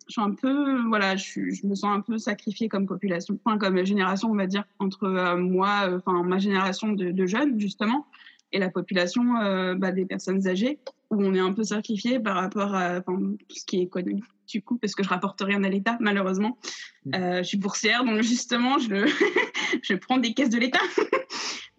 [0.07, 4.35] suis un peu, voilà, je, me sens un peu sacrifiée comme population, comme génération, on
[4.35, 8.07] va dire, entre moi, enfin ma génération de jeunes justement,
[8.53, 12.35] et la population euh, bah, des personnes âgées, où on est un peu sacrifié par
[12.35, 15.69] rapport à tout ce qui est économique, du coup, parce que je rapporte rien à
[15.69, 16.57] l'État, malheureusement.
[17.05, 17.15] Mmh.
[17.15, 19.11] Euh, je suis boursière, donc justement, je,
[19.81, 20.79] je prends des caisses de l'État.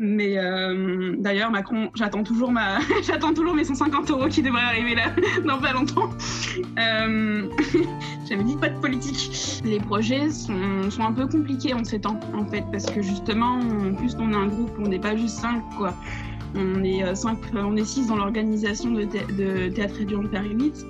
[0.00, 2.80] Mais euh, d'ailleurs, Macron, j'attends toujours, ma...
[3.06, 5.14] j'attends toujours mes 150 euros qui devraient arriver là
[5.46, 6.10] dans pas longtemps.
[6.78, 7.48] Euh...
[8.28, 9.62] J'avais dit pas de politique.
[9.64, 13.60] Les projets sont, sont, un peu compliqués en ces temps, en fait, parce que justement,
[13.60, 15.94] en plus, on est un groupe, on n'est pas juste cinq, quoi.
[16.56, 19.04] On est euh, cinq, euh, on est six dans l'organisation de,
[19.68, 20.86] Théâtre étudiant de Paris 8.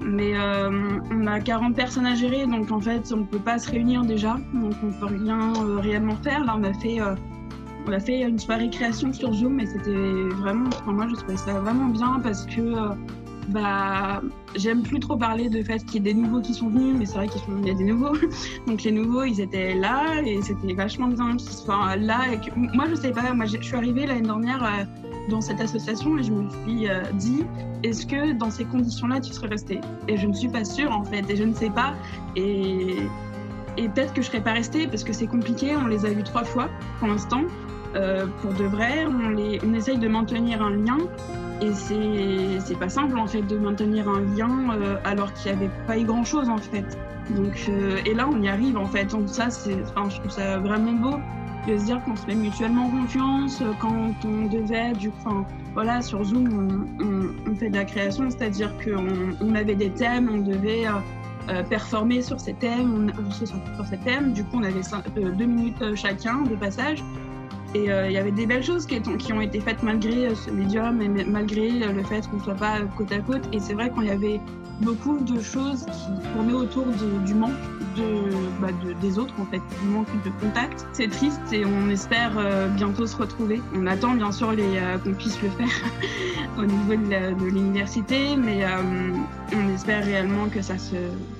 [0.00, 3.58] Mais euh, on a 40 personnes à gérer, donc en fait, on ne peut pas
[3.58, 4.38] se réunir déjà.
[4.54, 6.44] Donc on ne peut rien réellement faire.
[6.44, 6.98] Là, on a fait
[7.86, 9.94] on a fait une soirée création sur Zoom et c'était
[10.36, 12.60] vraiment, enfin moi je trouvais ça vraiment bien parce que
[13.48, 14.20] bah,
[14.56, 17.06] j'aime plus trop parler de fait qu'il y ait des nouveaux qui sont venus, mais
[17.06, 18.14] c'est vrai qu'il y a des nouveaux.
[18.66, 22.20] Donc les nouveaux, ils étaient là et c'était vachement bien qu'ils soient là.
[22.56, 24.84] Moi, je sais pas, moi je suis arrivée l'année dernière euh,
[25.30, 27.44] dans cette association et je me suis euh, dit,
[27.82, 29.80] est-ce que dans ces conditions-là, tu serais restée?
[30.08, 31.94] Et je ne suis pas sûre en fait, et je ne sais pas.
[32.36, 32.96] Et,
[33.78, 36.24] et peut-être que je serais pas restée parce que c'est compliqué, on les a vus
[36.24, 37.42] trois fois pour l'instant.
[37.94, 40.98] Euh, pour de vrai, on, essaye de maintenir un lien
[41.60, 45.70] et c'est pas simple en fait de maintenir un lien euh, alors qu'il n'y avait
[45.86, 46.98] pas eu grand chose en fait.
[47.30, 49.06] Donc, euh, et là on y arrive en fait.
[49.06, 51.16] Donc ça, enfin, je trouve ça vraiment beau.
[51.66, 56.22] de se dire qu'on se met mutuellement confiance quand on devait, du coup, voilà, sur
[56.24, 56.86] Zoom,
[57.46, 60.86] on, fait de la création, c'est-à-dire qu'on on avait des thèmes, on devait
[61.68, 64.80] performer sur ces thèmes, on, sur, ces thèmes, du coup, on avait
[65.36, 67.02] deux minutes chacun de passage.
[67.74, 70.34] Et euh, il y avait des belles choses qui, qui, ont été faites malgré euh,
[70.34, 73.42] ce médium et malgré euh, le fait qu'on ne soit pas côte à côte.
[73.52, 74.40] Et c'est vrai qu'il y avait
[74.80, 76.86] beaucoup de choses qui tournaient autour
[77.26, 77.52] du manque
[78.60, 80.86] bah, de, des autres, en fait, du manque de contact.
[80.92, 82.32] C'est triste et on espère
[82.76, 83.60] bientôt se retrouver.
[83.74, 84.54] On attend bien sûr
[85.02, 85.66] qu'on puisse le faire
[86.58, 88.64] au niveau de l'université, mais
[89.52, 90.94] on espère réellement que ça, se,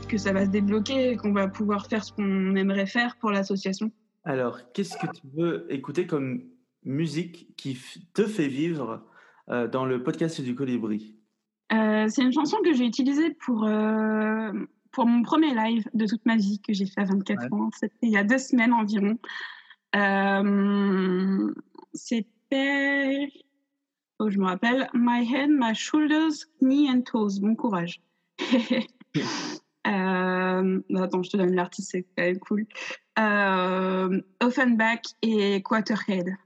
[0.08, 3.30] que ça va se débloquer et qu'on va pouvoir faire ce qu'on aimerait faire pour
[3.30, 3.92] l'association.
[4.24, 6.44] Alors, qu'est-ce que tu veux écouter comme
[6.84, 7.78] musique qui
[8.14, 9.06] te fait vivre
[9.48, 11.16] euh, dans le podcast du Colibri?
[11.72, 14.52] Euh, C'est une chanson que j'ai utilisée pour, euh,
[14.92, 17.70] pour mon premier live de toute ma vie que j'ai fait à 24 ans.
[17.74, 19.18] C'était il y a deux semaines environ.
[21.94, 23.28] C'était,
[24.18, 27.40] oh, je me rappelle, My Head, My Shoulders, Knee and Toes.
[27.40, 28.02] Bon courage.
[29.84, 32.66] attends, je te donne l'artiste, c'est quand même cool.
[33.18, 36.36] Euh, Offenbach et Quarterhead.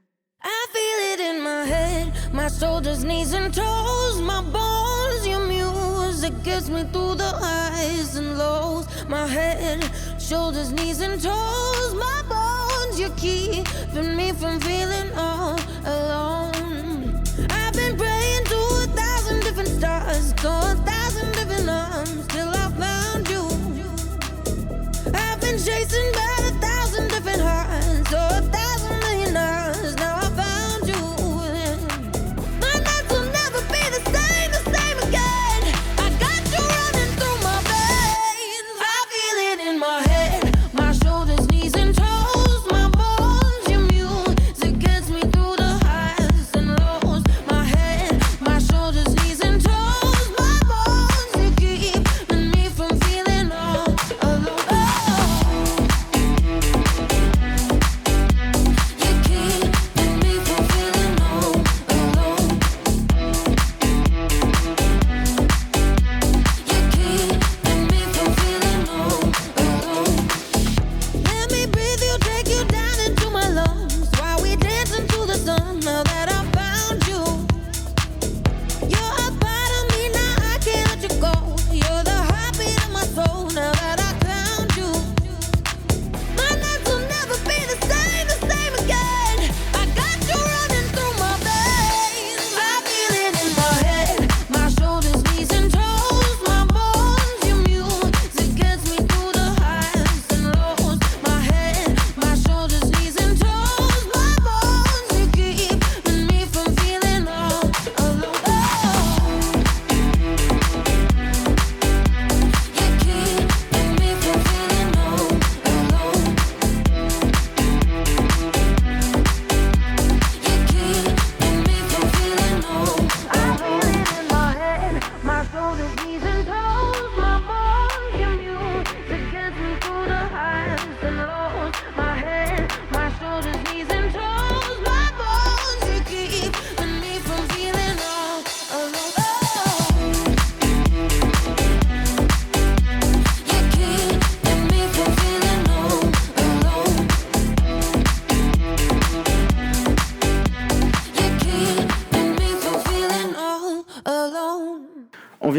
[0.45, 6.33] I feel it in my head, my shoulders, knees and toes, my bones, your music
[6.43, 8.85] gets me through the highs and lows.
[9.07, 17.23] My head, shoulders, knees and toes, my bones, you're keeping me from feeling all alone.
[17.49, 22.69] I've been praying to a thousand different stars, to a thousand different arms, till I
[22.83, 23.43] found you.
[25.13, 26.02] I've been chasing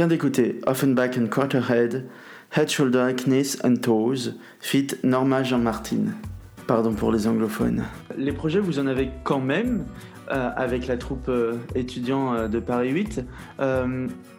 [0.08, 0.18] back.
[0.18, 2.08] d'écouter Offenbach and Quarterhead,
[2.50, 6.23] Head, Shoulder, Knees and Toes, fit Norma Jean-Martin.
[6.66, 7.84] Pardon pour les anglophones.
[8.16, 9.84] Les projets, vous en avez quand même
[10.30, 13.22] euh, avec la troupe euh, étudiant euh, de Paris 8.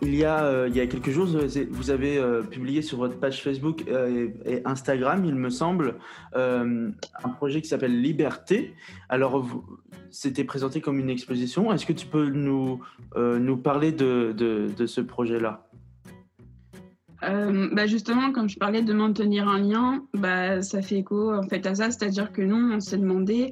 [0.01, 1.27] il, y a, il y a quelques jours,
[1.69, 5.95] vous avez publié sur votre page Facebook et, Instagram, il me semble,
[6.33, 8.73] un projet qui s'appelle Liberté.
[9.09, 9.45] Alors,
[10.09, 11.71] c'était présenté comme une exposition.
[11.71, 12.81] Est-ce que tu peux nous,
[13.15, 15.64] nous parler de, de ce projet-là?
[17.71, 21.65] Bah justement, comme je parlais de maintenir un lien, bah, ça fait écho en fait
[21.65, 23.51] à ça, c'est-à-dire que nous, on s'est demandé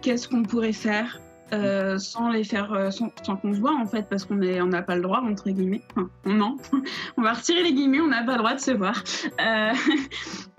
[0.00, 1.20] qu'est-ce qu'on pourrait faire
[1.52, 4.80] euh, sans les faire, euh, sans, qu'on se voit en fait, parce qu'on on n'a
[4.80, 5.82] pas le droit entre guillemets.
[6.24, 6.56] Non,
[7.18, 9.04] on va retirer les guillemets, on n'a pas le droit de se voir.
[9.38, 9.72] Euh,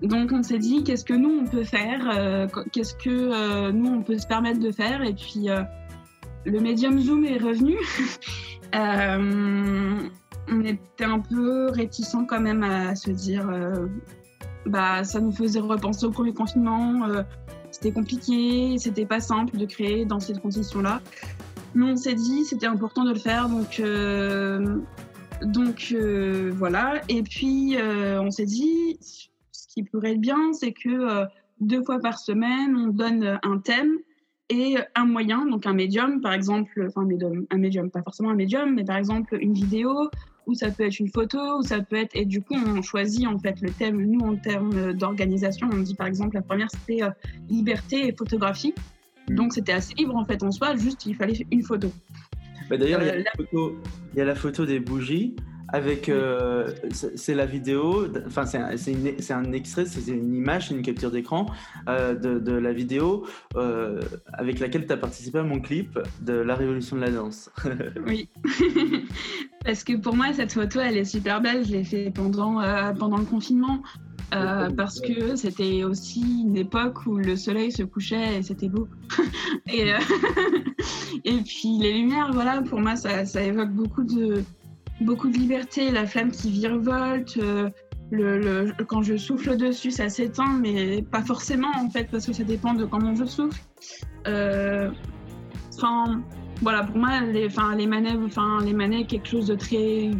[0.02, 4.18] donc on s'est dit qu'est-ce que nous on peut faire, qu'est-ce que nous on peut
[4.18, 5.48] se permettre de faire, et puis
[6.44, 7.76] le médium Zoom est revenu.
[10.48, 13.50] on était un peu réticents quand même à se dire,
[14.66, 17.06] bah ça nous faisait repenser au premier confinement
[17.70, 21.00] c'était compliqué, c'était pas simple de créer dans ces conditions-là.
[21.74, 23.82] Mais on s'est dit, c'était important de le faire, donc
[25.42, 25.92] donc
[26.52, 27.00] voilà.
[27.08, 28.98] Et puis on s'est dit,
[29.50, 31.24] ce qui pourrait être bien, c'est que
[31.60, 33.98] deux fois par semaine, on donne un thème
[34.50, 37.02] et un moyen, donc un médium, par exemple, enfin
[37.50, 40.10] un médium, pas forcément un médium, mais par exemple une vidéo,
[40.46, 43.26] ou ça peut être une photo, ou ça peut être, et du coup on choisit
[43.26, 47.02] en fait le thème, nous en termes d'organisation, on dit par exemple la première c'était
[47.02, 47.10] euh,
[47.48, 48.74] liberté et photographie,
[49.28, 49.34] mm.
[49.34, 51.92] donc c'était assez libre en fait en soi, juste il fallait une photo.
[52.68, 53.08] Bah, d'ailleurs, il,
[53.58, 53.70] euh,
[54.12, 55.36] il y a la photo des bougies
[55.68, 58.58] avec euh, c'est la vidéo enfin c'est
[59.32, 61.46] un, extrait c'est une image une capture d'écran
[61.88, 64.00] euh, de, de, la vidéo euh,
[64.32, 67.50] avec laquelle tu as participé à mon clip de la révolution de la danse.
[68.06, 68.28] Oui.
[69.64, 71.64] Parce que pour moi cette photo elle est super belle.
[71.64, 72.60] Je l'ai fait pendant
[72.98, 73.82] pendant le confinement.
[74.30, 78.88] Parce que c'était aussi une époque où le soleil se couchait et c'était beau.
[79.72, 79.92] et,
[81.24, 84.42] et puis les lumières, voilà, pour moi, ça, ça évoque beaucoup de,
[85.00, 87.36] beaucoup de liberté, la flamme qui virevolte.
[87.38, 87.70] Euh,
[88.10, 92.44] le, quand je souffle dessus, ça s'éteint, mais pas forcément en fait, parce que ça
[92.44, 93.60] dépend de comment je souffle.
[94.26, 94.90] Euh,
[95.76, 96.22] enfin,
[96.62, 100.10] voilà, pour moi, les, enfin, les manets, enfin, les manets, quelque chose de très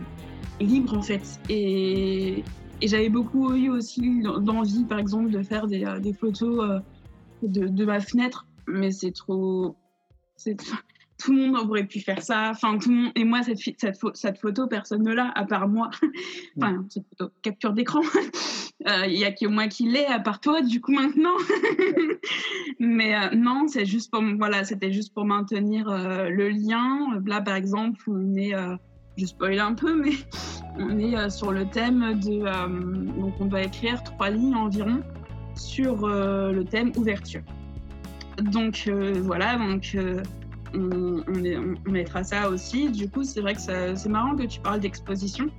[0.60, 1.40] libre en fait.
[1.48, 2.42] Et,
[2.80, 6.78] et j'avais beaucoup eu aussi d'envie, par exemple, de faire des, des photos euh,
[7.42, 9.76] de, de, ma fenêtre, mais c'est trop,
[11.24, 12.50] tout le monde aurait pu faire ça.
[12.50, 13.12] Enfin, tout le monde.
[13.14, 15.90] Et moi, cette, cette, cette photo, personne ne l'a, à part moi.
[16.58, 18.00] enfin, cette photo, capture d'écran.
[18.88, 21.37] Euh, il y a que moi qui l'ai, à part toi, du coup, maintenant.
[22.80, 24.22] Mais euh, non, c'est juste pour.
[24.37, 27.18] Voilà, c'était juste pour maintenir euh, le lien.
[27.24, 28.52] Là, par exemple, on est.
[29.16, 30.10] je spoil un peu, mais
[30.76, 33.20] on est sur le thème de.
[33.20, 35.00] donc, on doit écrire trois lignes environ
[35.54, 37.42] sur le thème ouverture.
[38.42, 38.90] Donc,
[39.22, 39.96] voilà, donc
[40.74, 42.90] on, mettra ça aussi.
[42.90, 45.50] Du coup, c'est vrai que c'est marrant que tu parles d'exposition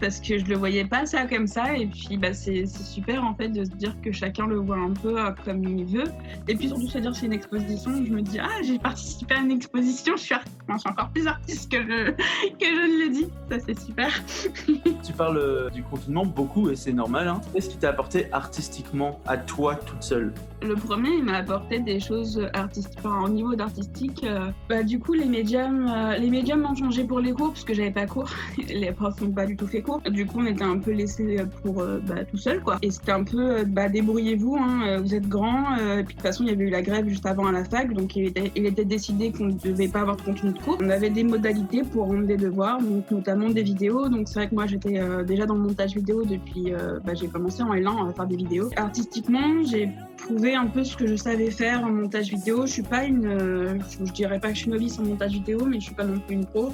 [0.00, 1.76] parce que je le voyais pas ça comme ça.
[1.76, 4.92] Et puis, bah, c'est super en fait de se dire que chacun le voit un
[4.92, 6.04] peu euh, comme il veut.
[6.48, 8.04] Et puis surtout se dire c'est une exposition.
[8.04, 10.16] Je me dis ah j'ai participé à une exposition.
[10.16, 10.34] Je suis,
[10.68, 13.26] encore plus artiste que je que je ne l'ai dit.
[13.50, 14.10] Ça c'est super.
[15.04, 17.28] tu parles euh, du confinement beaucoup et c'est normal.
[17.28, 17.40] Hein.
[17.52, 20.32] Qu'est-ce qui t'a apporté artistiquement à toi toute seule?
[20.62, 22.98] Le premier, il m'a apporté des choses artistiques.
[22.98, 27.20] Enfin, au niveau d'artistique, euh, bah, du coup les médiums, les médiums m'ont changé pour
[27.20, 28.30] les cours parce que j'avais pas cours.
[28.68, 31.80] les profs n'ont pas du tout fait Du coup, on était un peu laissé pour
[31.80, 32.78] euh, bah, tout seul, quoi.
[32.82, 35.76] Et c'était un peu, euh, bah, débrouillez-vous, hein, euh, vous êtes grand.
[35.76, 37.64] et puis de toute façon, il y avait eu la grève juste avant à la
[37.64, 40.58] fac, donc il était, il était décidé qu'on ne devait pas avoir de contenu de
[40.58, 40.78] cours.
[40.80, 44.08] On avait des modalités pour rendre des devoirs, donc notamment des vidéos.
[44.08, 46.72] Donc c'est vrai que moi, j'étais déjà dans le montage vidéo depuis,
[47.04, 48.70] bah, j'ai commencé en L1 à faire des vidéos.
[48.76, 52.66] Artistiquement, j'ai prouvé un peu ce que je savais faire en montage vidéo.
[52.66, 55.78] Je suis pas une, je dirais pas que je suis novice en montage vidéo, mais
[55.80, 56.72] je suis pas non plus une pro.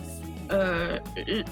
[0.52, 0.98] Euh,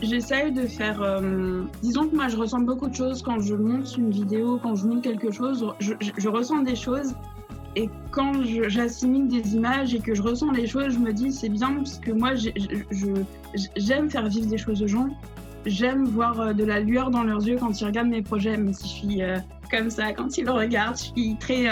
[0.02, 1.02] j'essaye de faire.
[1.02, 4.74] Euh, disons que moi, je ressens beaucoup de choses quand je monte une vidéo, quand
[4.74, 5.64] je monte quelque chose.
[5.78, 7.14] Je, ressens des choses.
[7.76, 8.32] Et quand
[8.68, 11.98] j'assimile des images et que je ressens les choses, je me dis c'est bien parce
[11.98, 12.32] que moi,
[13.76, 15.08] j'aime faire vivre des choses aux gens.
[15.66, 18.72] J'aime voir euh, de la lueur dans leurs yeux quand ils regardent mes projets, même
[18.72, 19.20] si je suis
[19.70, 20.96] comme ça quand ils le regardent.
[20.96, 21.66] Je suis très,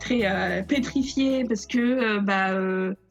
[0.00, 2.50] très pétrifiée parce que bah,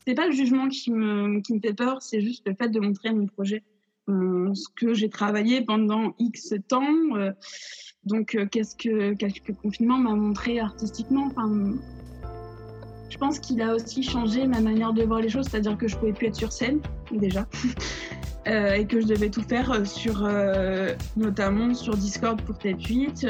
[0.06, 2.80] c'est pas le jugement qui me, qui me fait peur, c'est juste le fait de
[2.80, 3.64] montrer mon projet,
[4.08, 7.16] ce que j'ai travaillé pendant X temps.
[7.16, 7.32] Euh,
[8.04, 11.78] donc, euh, qu'est-ce que, quelques confinement m'a montré artistiquement enfin,
[13.10, 15.96] Je pense qu'il a aussi changé ma manière de voir les choses, c'est-à-dire que je
[15.98, 17.48] pouvais plus être sur scène, déjà.
[18.48, 22.74] Euh, et que je devais tout faire euh, sur, euh, notamment sur Discord pour tes
[22.74, 23.28] tweets,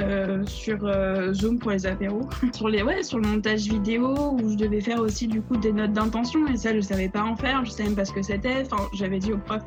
[0.47, 0.89] sur
[1.33, 5.01] Zoom pour les apéros, sur les ouais, sur le montage vidéo où je devais faire
[5.01, 6.47] aussi du coup des notes d'intention.
[6.47, 8.63] Et ça je savais pas en faire, je savais même pas ce que c'était.
[8.65, 9.61] Enfin, j'avais dit au prof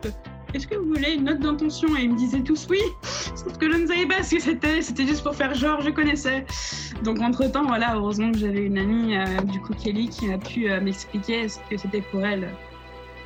[0.55, 1.89] est-ce que vous voulez une note d'intention?
[1.97, 4.83] Et ils me disaient tous oui, sauf que je ne savais pas ce que c'était,
[4.83, 6.47] c'était juste pour faire genre, je connaissais.
[7.03, 9.17] Donc entre temps, voilà, heureusement que j'avais une amie,
[9.51, 12.49] du coup Kelly, qui a pu m'expliquer ce que c'était pour elle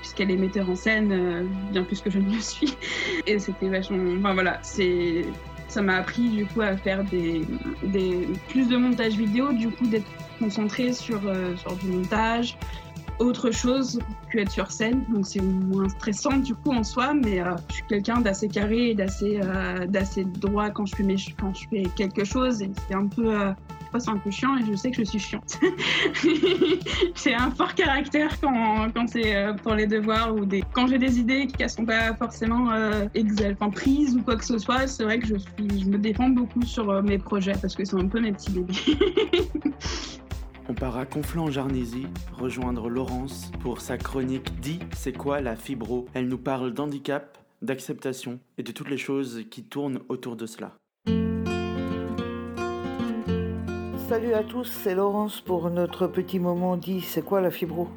[0.00, 2.74] puisqu'elle est metteur en scène, euh, bien plus que je ne le suis.
[3.26, 3.98] Et c'était vachement.
[4.18, 5.24] Enfin voilà, c'est.
[5.68, 7.42] Ça m'a appris du coup à faire des,
[7.82, 12.56] des, plus de montage vidéo, du coup d'être concentré sur, euh, sur du montage,
[13.18, 14.00] autre chose
[14.32, 15.04] que être sur scène.
[15.10, 18.90] Donc c'est moins stressant du coup en soi, mais euh, je suis quelqu'un d'assez carré
[18.90, 19.40] et d'assez
[19.88, 22.62] d'assez droit quand je fais mes, quand je fais quelque chose.
[22.62, 23.52] Et c'est un peu
[23.98, 25.58] c'est un peu chiant et je sais que je suis chiante.
[27.14, 30.62] c'est un fort caractère quand, quand c'est euh, pour les devoirs ou des...
[30.72, 33.06] quand j'ai des idées qui ne sont pas forcément euh,
[33.52, 34.86] enfin, prises ou quoi que ce soit.
[34.86, 37.84] C'est vrai que je, suis, je me défends beaucoup sur euh, mes projets parce que
[37.84, 38.74] c'est un peu mes petits bébés.
[40.68, 46.06] on part à Conflans-en-Jarnisy rejoindre Laurence pour sa chronique Dit c'est quoi la fibro?
[46.14, 50.76] Elle nous parle d'handicap, d'acceptation et de toutes les choses qui tournent autour de cela.
[54.08, 57.88] Salut à tous, c'est Laurence pour notre petit moment dit c'est quoi la fibro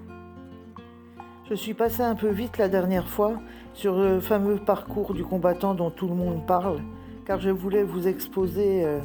[1.49, 3.39] Je suis passé un peu vite la dernière fois
[3.73, 6.81] sur le fameux parcours du combattant dont tout le monde parle,
[7.25, 8.99] car je voulais vous exposer euh,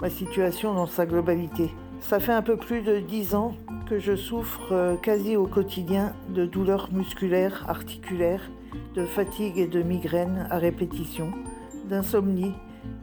[0.00, 1.74] ma situation dans sa globalité.
[1.98, 3.56] Ça fait un peu plus de dix ans
[3.90, 8.52] que je souffre euh, quasi au quotidien de douleurs musculaires, articulaires,
[8.94, 11.32] de fatigue et de migraines à répétition,
[11.86, 12.54] d'insomnie.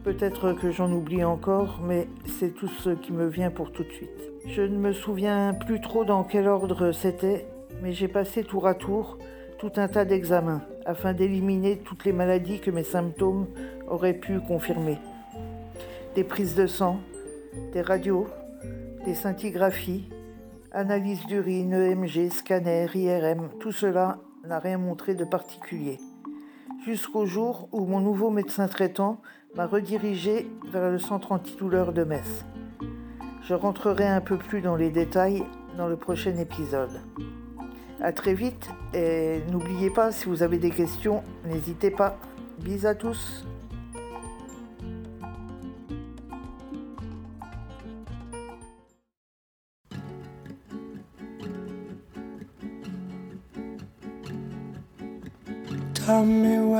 [0.04, 3.92] Peut-être que j'en oublie encore, mais c'est tout ce qui me vient pour tout de
[3.92, 4.32] suite.
[4.46, 7.46] Je ne me souviens plus trop dans quel ordre c'était,
[7.82, 9.18] mais j'ai passé tour à tour
[9.58, 13.46] tout un tas d'examens afin d'éliminer toutes les maladies que mes symptômes
[13.88, 14.98] auraient pu confirmer.
[16.14, 16.98] Des prises de sang,
[17.74, 18.26] des radios,
[19.04, 20.08] des scintigraphies,
[20.72, 25.98] analyse d'urine, EMG, scanner, IRM, tout cela n'a rien montré de particulier.
[26.86, 29.20] Jusqu'au jour où mon nouveau médecin traitant
[29.54, 32.44] m'a redirigé vers le centre antidouleur de Metz.
[33.42, 35.44] Je rentrerai un peu plus dans les détails
[35.76, 37.00] dans le prochain épisode.
[38.00, 42.16] A très vite et n'oubliez pas, si vous avez des questions, n'hésitez pas.
[42.58, 43.44] Bisous à tous.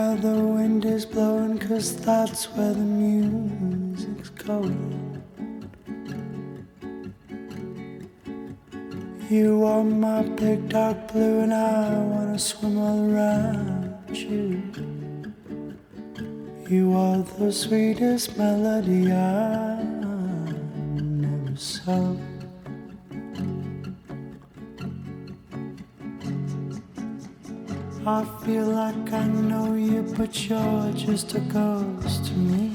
[0.00, 5.22] Where the wind is blowing, cause that's where the music's going.
[9.28, 14.62] You are my big dark blue, and I wanna swim all around you.
[16.68, 19.82] You are the sweetest melody I
[20.94, 22.29] never saw.
[28.12, 32.72] I feel like I know you, but you're just a ghost to me.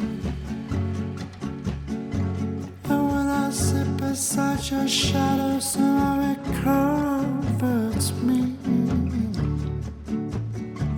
[2.86, 8.56] And when I sit beside your shadow, somehow it comforts me.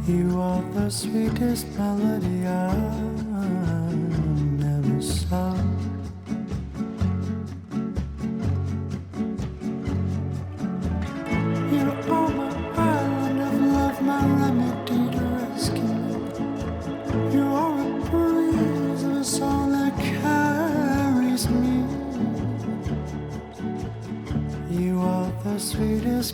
[0.08, 3.17] You are the sweetest melody I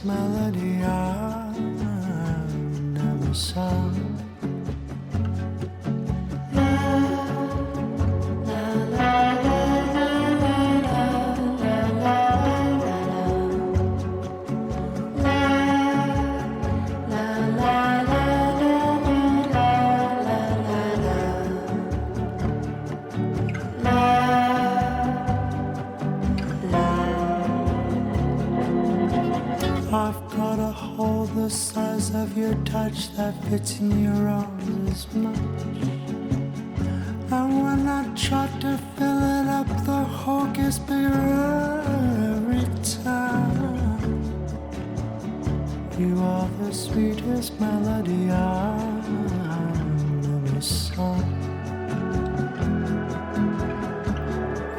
[0.06, 0.63] melody
[46.00, 49.06] You are the sweetest melody I've
[50.48, 51.16] ever saw.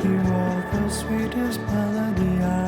[0.02, 2.63] You are the sweetest melody I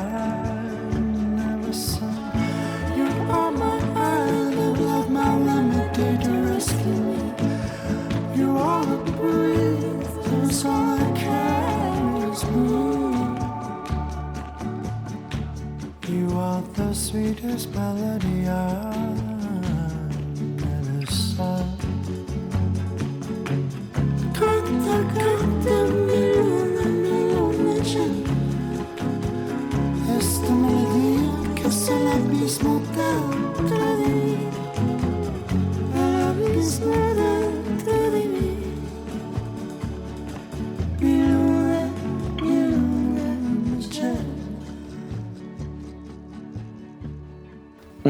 [17.17, 18.96] sweetest melody I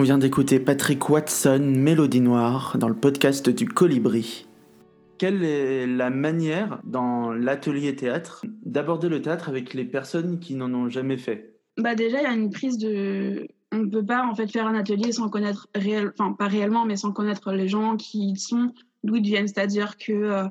[0.07, 4.47] vient d'écouter Patrick Watson, Mélodie Noire, dans le podcast du Colibri.
[5.19, 10.73] Quelle est la manière dans l'atelier théâtre d'aborder le théâtre avec les personnes qui n'en
[10.75, 11.59] ont jamais fait?
[11.77, 13.49] Bah déjà, il y a une prise de...
[13.73, 16.85] On ne peut pas en fait faire un atelier sans connaître réel, enfin pas réellement,
[16.85, 19.49] mais sans connaître les gens qui y sont, d'où ils viennent.
[19.49, 20.45] C'est-à-dire que euh,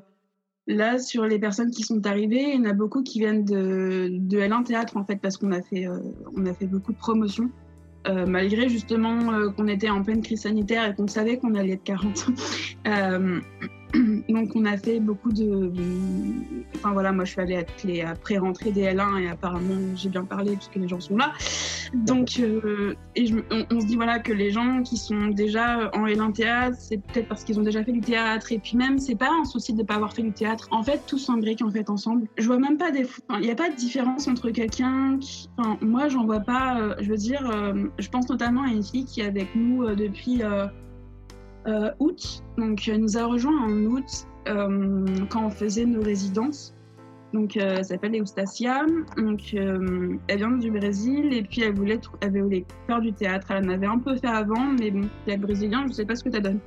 [0.67, 4.09] Là, sur les personnes qui sont arrivées, il y en a beaucoup qui viennent de,
[4.11, 5.99] de L1 Théâtre, en fait, parce qu'on a, fait, euh,
[6.35, 7.51] on a fait beaucoup de promotions.
[8.07, 11.73] Euh, malgré justement euh, qu'on était en pleine crise sanitaire et qu'on savait qu'on allait
[11.73, 12.27] être 40.
[14.29, 15.71] Donc on a fait beaucoup de...
[16.75, 20.23] Enfin voilà, moi je suis allée être les après-rentrée des L1 et apparemment j'ai bien
[20.23, 21.33] parlé puisque les gens sont là.
[21.93, 23.31] Donc euh, et
[23.71, 27.27] on, se dit voilà que les gens qui sont déjà en L1 théâtre, c'est peut-être
[27.27, 29.83] parce qu'ils ont déjà fait du théâtre et puis même c'est pas un souci de
[29.83, 30.67] pas avoir fait du théâtre.
[30.71, 32.27] En fait, tout s'embrique en fait ensemble.
[32.37, 33.05] Je vois même pas des...
[33.35, 35.49] Il n'y a pas de différence entre quelqu'un qui...
[35.57, 36.79] Enfin, moi j'en vois pas...
[36.79, 39.85] Euh, je veux dire, euh, je pense notamment à une fille qui est avec nous
[39.95, 40.41] depuis
[41.99, 42.43] août.
[42.57, 46.74] Donc, elle nous a rejoint en août euh, quand on faisait nos résidences.
[47.33, 48.85] Donc, euh, elle s'appelle Eustacia.
[49.17, 53.47] Donc, euh, elle vient du Brésil et puis elle voulait, elle voulait faire du théâtre.
[53.49, 56.23] Elle en avait un peu fait avant, mais bon, le brésilien, je sais pas ce
[56.23, 56.59] que ça donne.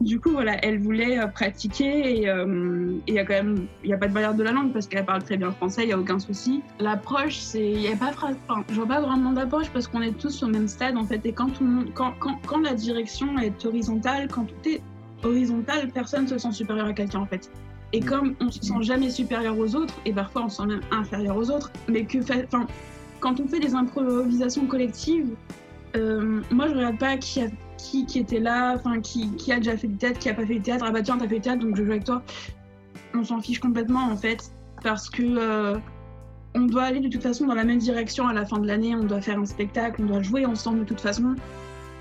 [0.00, 3.90] Du coup, voilà, elle voulait euh, pratiquer et euh, il y a quand même, il
[3.90, 5.88] y a pas de barrière de la langue parce qu'elle parle très bien français, il
[5.88, 6.62] y a aucun souci.
[6.78, 8.12] L'approche, c'est, il y a pas,
[8.68, 11.24] je vois pas vraiment d'approche parce qu'on est tous au même stade en fait.
[11.26, 14.82] Et quand tout le monde, quand, quand, quand la direction est horizontale, quand tout est
[15.24, 17.50] horizontal, personne se sent supérieur à quelqu'un en fait.
[17.92, 20.80] Et comme on se sent jamais supérieur aux autres, et parfois on se sent même
[20.90, 22.18] inférieur aux autres, mais que
[23.20, 25.28] quand on fait des improvisations collectives,
[25.96, 29.96] euh, moi je regarde pas qui, a, qui, était là, qui a déjà fait du
[29.96, 30.84] théâtre, qui a pas fait du théâtre.
[30.88, 32.22] Ah bah tiens, t'as fait du théâtre, donc je joue avec toi.
[33.14, 35.76] On s'en fiche complètement en fait, parce que euh,
[36.54, 38.94] on doit aller de toute façon dans la même direction à la fin de l'année.
[38.94, 41.34] On doit faire un spectacle, on doit jouer ensemble de toute façon.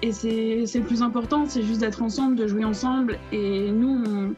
[0.04, 3.20] Et c'est le plus important, c'est juste d'être ensemble, de jouer ensemble.
[3.32, 4.34] Et nous, on,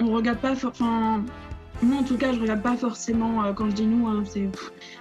[0.00, 1.24] on regarde pas, enfin,
[1.82, 4.48] moi en tout cas, je regarde pas forcément euh, quand je dis nous, hein, c'est.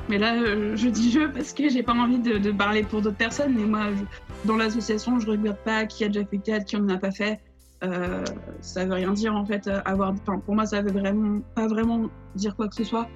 [0.09, 3.17] Mais là, euh, je dis je parce que j'ai pas envie de, parler pour d'autres
[3.17, 3.53] personnes.
[3.55, 6.87] Mais moi, je, dans l'association, je regarde pas qui a déjà fait théâtre, qui en
[6.89, 7.39] a pas fait.
[7.83, 8.23] Euh,
[8.61, 9.69] ça veut rien dire en fait.
[9.85, 13.07] Avoir, pour moi, ça veut vraiment pas vraiment dire quoi que ce soit.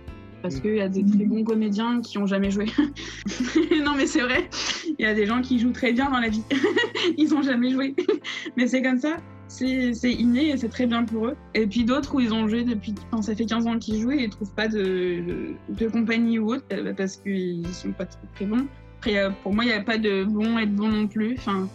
[0.41, 2.65] Parce qu'il y a des très bons comédiens qui ont jamais joué.
[3.83, 4.49] non, mais c'est vrai.
[4.97, 6.43] Il y a des gens qui jouent très bien dans la vie.
[7.17, 7.95] Ils ont jamais joué.
[8.57, 9.17] mais c'est comme ça
[9.51, 11.35] c'est inné et c'est très bien pour eux.
[11.53, 14.11] Et puis d'autres où ils ont joué depuis, enfin, ça fait 15 ans qu'ils jouent
[14.11, 18.19] et ils trouvent pas de, de compagnie ou autre euh, parce qu'ils sont pas très,
[18.35, 18.65] très bons.
[18.99, 21.35] Après, euh, pour moi, il n'y a pas de bon et de bon non plus.
[21.37, 21.67] Enfin,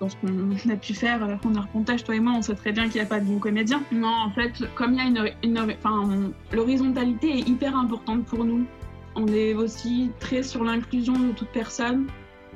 [0.00, 2.84] dans ce qu'on a pu faire en arpentage, toi et moi, on sait très bien
[2.84, 3.82] qu'il n'y a pas de bons comédiens.
[3.92, 8.44] Non, en fait, comme il y a une, une enfin, l'horizontalité est hyper importante pour
[8.44, 8.66] nous.
[9.14, 12.06] On est aussi très sur l'inclusion de toute personne.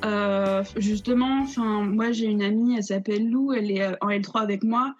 [0.04, 4.62] Euh, justement, enfin, moi j'ai une amie, elle s'appelle Lou, elle est en L3 avec
[4.62, 4.94] moi.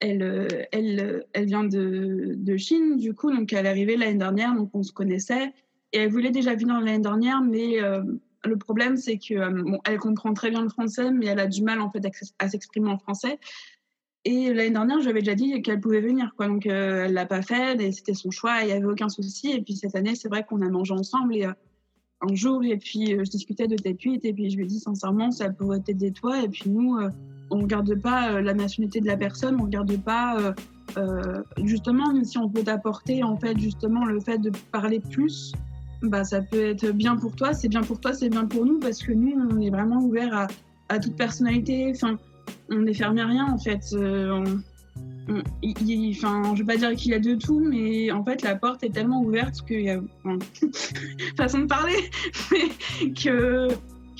[0.00, 4.18] Elle, euh, elle, elle vient de, de Chine, du coup, donc elle est arrivée l'année
[4.18, 5.52] dernière, donc on se connaissait.
[5.92, 8.02] Et elle voulait déjà venir l'année dernière, mais euh,
[8.44, 11.62] le problème c'est que euh, elle comprend très bien le français, mais elle a du
[11.62, 12.02] mal en fait
[12.38, 13.38] à s'exprimer en français.
[14.26, 16.46] Et l'année dernière, j'avais déjà dit qu'elle pouvait venir, quoi.
[16.46, 19.50] Donc euh, elle l'a pas fait, et c'était son choix, il y avait aucun souci.
[19.50, 21.46] Et puis cette année, c'est vrai qu'on a mangé ensemble et
[22.22, 24.66] un jour et puis euh, je discutais de tes tweets et puis je lui ai
[24.66, 27.08] dit sincèrement ça pourrait t'aider toi et puis nous euh,
[27.50, 30.54] on regarde pas euh, la nationalité de la personne on regarde pas
[31.62, 35.52] justement si on peut t'apporter en fait justement le fait de parler plus
[36.02, 38.78] bah ça peut être bien pour toi c'est bien pour toi c'est bien pour nous
[38.78, 40.48] parce que nous on est vraiment ouvert
[40.88, 42.18] à, toute personnalité enfin
[42.70, 43.94] on n'est fermé à rien en fait
[45.62, 48.82] il, enfin, je vais pas dire qu'il a de tout, mais en fait, la porte
[48.82, 50.38] est tellement ouverte qu'il y a, enfin,
[51.36, 52.10] façon de parler,
[52.50, 53.68] mais que,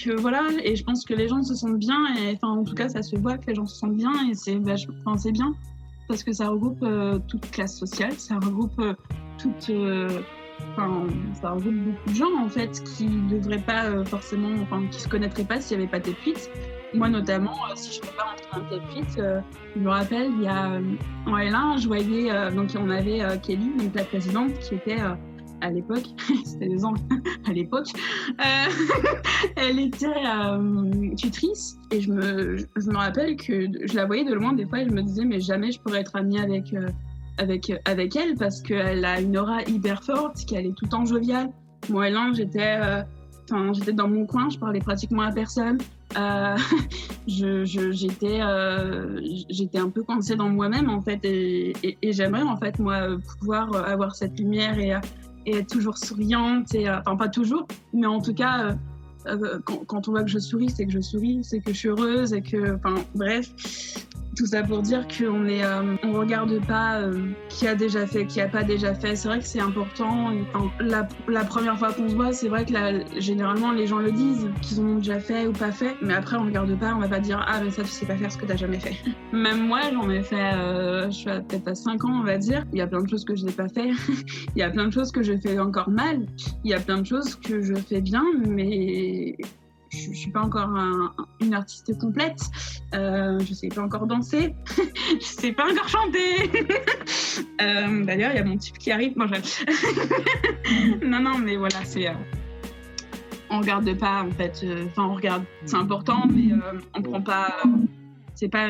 [0.00, 0.42] que voilà.
[0.62, 3.02] Et je pense que les gens se sentent bien, et enfin, en tout cas, ça
[3.02, 4.56] se voit que les gens se sentent bien, et c'est,
[5.04, 5.52] enfin, c'est bien
[6.10, 8.94] parce que ça regroupe euh, toute classe sociale, ça regroupe euh,
[9.38, 10.20] toute, euh,
[10.72, 11.06] enfin,
[11.40, 15.08] ça regroupe beaucoup de gens en fait qui devraient pas euh, forcément, enfin, qui se
[15.08, 16.50] connaîtraient pas s'il y avait pas des tweets.
[16.92, 19.40] Moi notamment, euh, si je rentrer dans tes tweets, euh,
[19.76, 20.80] je me rappelle, il y a euh,
[21.26, 24.98] en L1, je voyais, donc on avait Kelly, donc la présidente, qui était
[25.60, 26.04] à l'époque,
[26.44, 26.94] c'était des ans
[27.48, 27.88] à l'époque,
[29.56, 34.52] elle était tutrice et je me, je me rappelle que je la voyais de loin
[34.52, 36.74] des fois et je me disais mais jamais je pourrais être amie avec
[37.40, 41.04] avec avec elle parce qu'elle a une aura hyper forte, qu'elle est tout le temps
[41.04, 41.50] joviale.
[41.88, 42.78] Moi, L1, j'étais
[43.72, 45.78] j'étais dans mon coin, je parlais pratiquement à personne.
[46.18, 46.56] Euh,
[47.26, 51.72] j'étais, euh, j'étais un peu coincée dans moi-même en fait, et,
[52.02, 54.94] j'aimerais en fait moi pouvoir avoir cette lumière et,
[55.46, 58.76] être toujours souriante enfin pas toujours, mais en tout cas
[59.26, 61.78] euh, quand, quand, on voit que je souris, c'est que je souris, c'est que je
[61.78, 63.50] suis heureuse et que, enfin bref,
[64.36, 68.26] tout ça pour dire qu'on est, euh, on regarde pas euh, qui a déjà fait,
[68.26, 69.16] qui a pas déjà fait.
[69.16, 70.30] C'est vrai que c'est important.
[70.80, 74.48] La, première fois qu'on se voit, c'est vrai que la, généralement les gens le disent,
[74.62, 75.96] qu'ils ont déjà fait ou pas fait.
[76.02, 78.16] Mais après, on regarde pas, on va pas dire ah mais ça tu sais pas
[78.16, 78.96] faire ce que t'as jamais fait.
[79.32, 82.64] Même moi, j'en ai fait, euh, je suis peut-être à 5 ans, on va dire.
[82.72, 83.90] Il y a plein de choses que je n'ai pas fait.
[84.56, 86.26] Il y a plein de choses que je fais encore mal.
[86.64, 89.36] Il y a plein de choses que je fais bien, mais
[89.90, 92.40] je, ne suis pas encore un, une artiste complète.
[92.94, 94.54] Euh, je sais pas encore danser.
[95.20, 96.50] je sais pas encore chanter.
[97.62, 99.14] euh, D'ailleurs, il y a mon type qui arrive.
[99.16, 99.26] Bon,
[101.06, 102.08] non, non, mais voilà, c'est.
[102.08, 102.14] Euh,
[103.50, 104.60] on regarde pas en fait.
[104.62, 105.44] Euh, enfin, on regarde.
[105.66, 107.62] C'est important, mais euh, on prend pas.
[108.34, 108.68] c'est pas.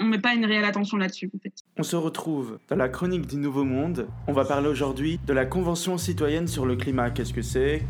[0.00, 1.52] On met pas une réelle attention là-dessus en fait.
[1.78, 4.08] On se retrouve dans la chronique du Nouveau Monde.
[4.26, 7.10] On va parler aujourd'hui de la Convention citoyenne sur le climat.
[7.10, 7.82] Qu'est-ce que c'est?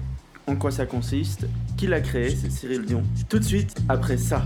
[0.52, 1.46] En quoi ça consiste,
[1.78, 3.02] qui l'a créé, c'est Cyril Dion.
[3.28, 4.44] Tout de suite après ça.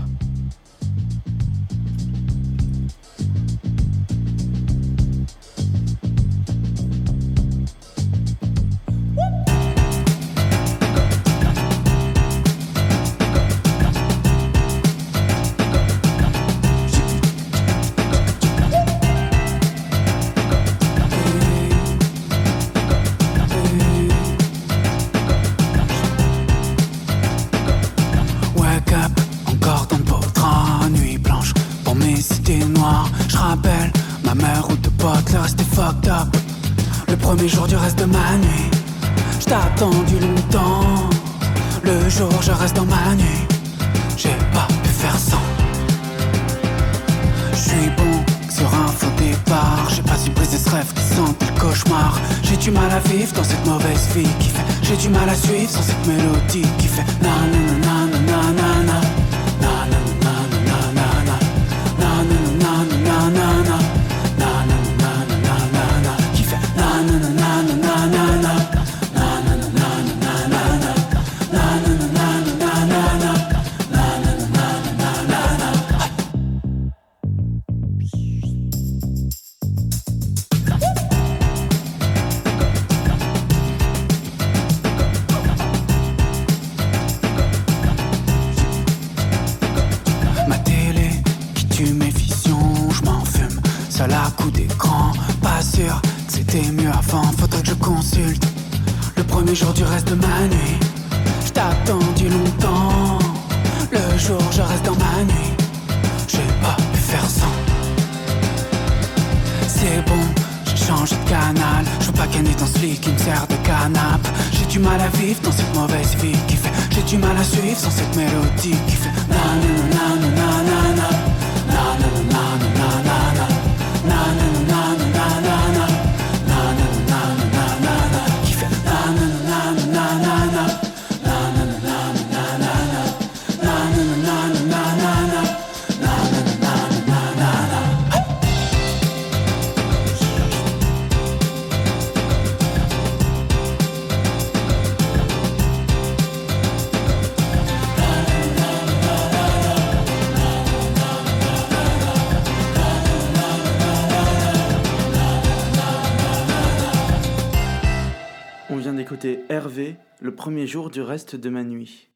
[159.25, 162.07] Hervé, le premier jour du reste de ma nuit.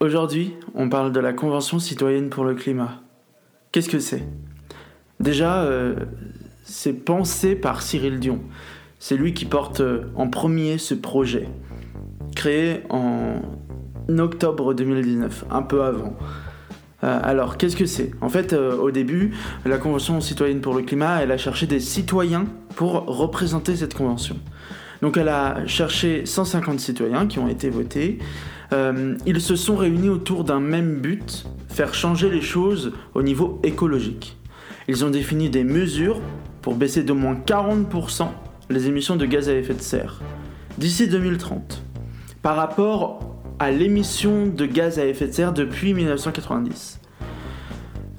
[0.00, 3.02] Aujourd'hui, on parle de la Convention citoyenne pour le climat.
[3.70, 4.24] Qu'est-ce que c'est?
[5.20, 5.96] Déjà, euh,
[6.62, 8.40] c'est pensé par Cyril Dion.
[8.98, 11.48] C'est lui qui porte euh, en premier ce projet,
[12.34, 13.42] créé en
[14.16, 16.16] octobre 2019, un peu avant.
[17.04, 18.12] Euh, alors, qu'est-ce que c'est?
[18.22, 19.34] En fait, au début,
[19.66, 24.36] la Convention citoyenne pour le climat, elle a cherché des citoyens pour représenter cette convention.
[25.02, 28.18] Donc elle a cherché 150 citoyens qui ont été votés.
[28.72, 33.60] Euh, ils se sont réunis autour d'un même but, faire changer les choses au niveau
[33.62, 34.36] écologique.
[34.88, 36.20] Ils ont défini des mesures
[36.62, 38.28] pour baisser d'au moins 40%
[38.70, 40.20] les émissions de gaz à effet de serre
[40.76, 41.82] d'ici 2030
[42.42, 46.97] par rapport à l'émission de gaz à effet de serre depuis 1990.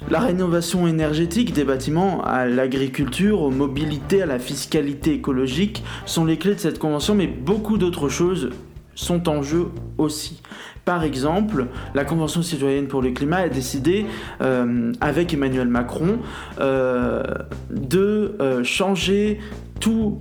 [0.10, 6.38] La rénovation énergétique des bâtiments, à l'agriculture, aux mobilités, à la fiscalité écologique sont les
[6.38, 8.50] clés de cette convention, mais beaucoup d'autres choses
[8.96, 9.68] sont en jeu
[10.00, 10.42] aussi.
[10.84, 14.08] Par exemple, la Convention citoyenne pour le climat a décidé,
[14.42, 16.18] euh, avec Emmanuel Macron,
[16.60, 17.22] euh,
[17.70, 19.40] de euh, changer
[19.80, 20.18] tout,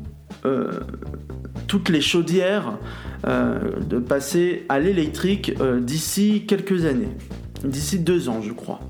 [1.66, 2.78] toutes les chaudières,
[3.24, 7.08] de passer à l'électrique d'ici quelques années,
[7.64, 8.80] d'ici deux ans je crois.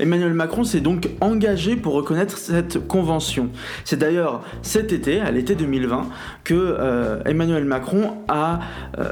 [0.00, 3.50] Emmanuel Macron s'est donc engagé pour reconnaître cette convention.
[3.84, 6.08] C'est d'ailleurs cet été, à l'été 2020,
[6.44, 8.60] que euh, Emmanuel Macron a
[8.98, 9.10] euh,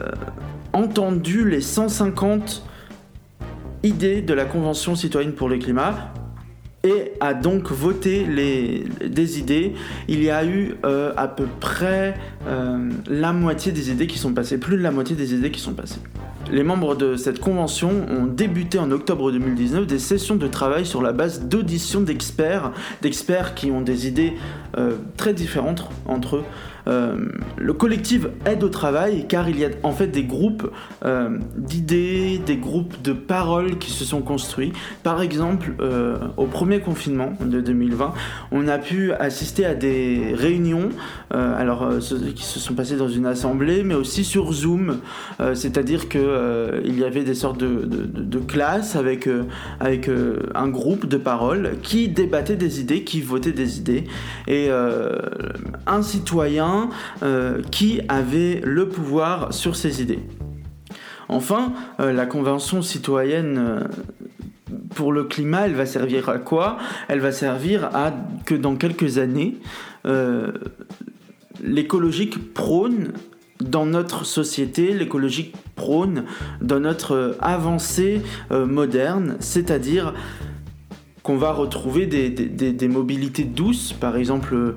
[0.72, 2.64] entendu les 150
[3.82, 6.12] idées de la Convention citoyenne pour le climat
[6.84, 9.74] et a donc voté les, des idées.
[10.06, 12.14] Il y a eu euh, à peu près
[12.46, 15.60] euh, la moitié des idées qui sont passées, plus de la moitié des idées qui
[15.60, 16.00] sont passées.
[16.50, 21.02] Les membres de cette convention ont débuté en octobre 2019 des sessions de travail sur
[21.02, 22.72] la base d'auditions d'experts,
[23.02, 24.34] d'experts qui ont des idées
[24.78, 26.44] euh, très différentes entre eux.
[26.88, 27.16] Euh,
[27.56, 30.70] le collectif aide au travail car il y a en fait des groupes
[31.04, 34.72] euh, d'idées, des groupes de paroles qui se sont construits.
[35.02, 38.14] Par exemple, euh, au premier confinement de 2020,
[38.52, 40.90] on a pu assister à des réunions,
[41.30, 41.88] alors
[42.34, 44.98] qui se sont passées dans une assemblée, mais aussi sur Zoom,
[45.54, 49.28] c'est-à-dire que il y avait des sortes de, classes avec
[49.80, 50.10] avec
[50.54, 54.04] un groupe de paroles qui débattaient des idées, qui votaient des idées,
[54.46, 54.70] et
[55.86, 56.77] un citoyen
[57.22, 60.20] euh, qui avait le pouvoir sur ces idées.
[61.28, 63.80] Enfin, euh, la Convention citoyenne euh,
[64.94, 66.78] pour le climat, elle va servir à quoi?
[67.08, 68.12] Elle va servir à
[68.44, 69.56] que dans quelques années,
[71.62, 73.12] l'écologique prône
[73.60, 76.24] dans notre société, l'écologique prône
[76.62, 80.14] dans notre avancée moderne, c'est-à-dire
[81.22, 84.76] qu'on va retrouver des, des, mobilités douces, par exemple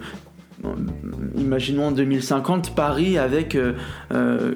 [1.36, 3.74] imaginons en 2050 Paris avec euh,
[4.14, 4.54] euh,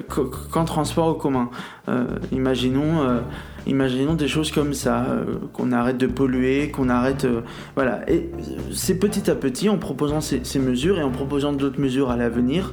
[0.50, 1.50] qu'en transport au commun.
[1.88, 5.06] Euh, imaginons, des choses comme ça,
[5.52, 7.26] qu'on arrête de polluer, qu'on arrête,
[7.74, 8.08] voilà.
[8.10, 8.30] Et
[8.72, 12.16] c'est petit à petit, en proposant ces, ces mesures et en proposant d'autres mesures à
[12.16, 12.72] l'avenir,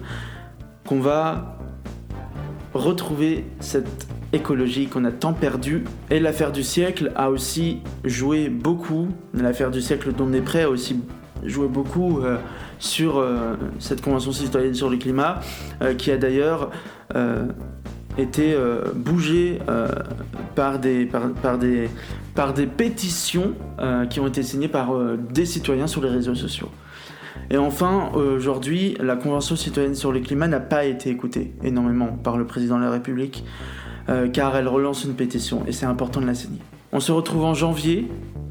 [0.87, 1.57] qu'on va
[2.73, 5.83] retrouver cette écologie qu'on a tant perdue.
[6.09, 9.07] Et l'affaire du siècle a aussi joué beaucoup.
[9.33, 10.99] L'affaire du siècle dont on est prêt a aussi
[11.43, 12.21] joué beaucoup
[12.83, 15.39] sur euh, cette Convention citoyenne sur le climat,
[15.81, 16.69] euh, qui a d'ailleurs
[17.15, 17.45] euh,
[18.17, 18.55] été
[18.93, 19.57] bougée
[20.53, 21.89] par, des, par, des,
[22.35, 23.53] par des pétitions
[24.11, 24.91] qui ont été signées par
[25.33, 26.69] des citoyens sur les réseaux sociaux.
[27.49, 32.37] Et enfin, aujourd'hui, la Convention citoyenne sur le climat n'a pas été écoutée énormément par
[32.37, 33.43] le président de la République,
[34.31, 36.59] car elle relance une pétition, et c'est important de la signer.
[36.91, 38.07] On se retrouve en janvier,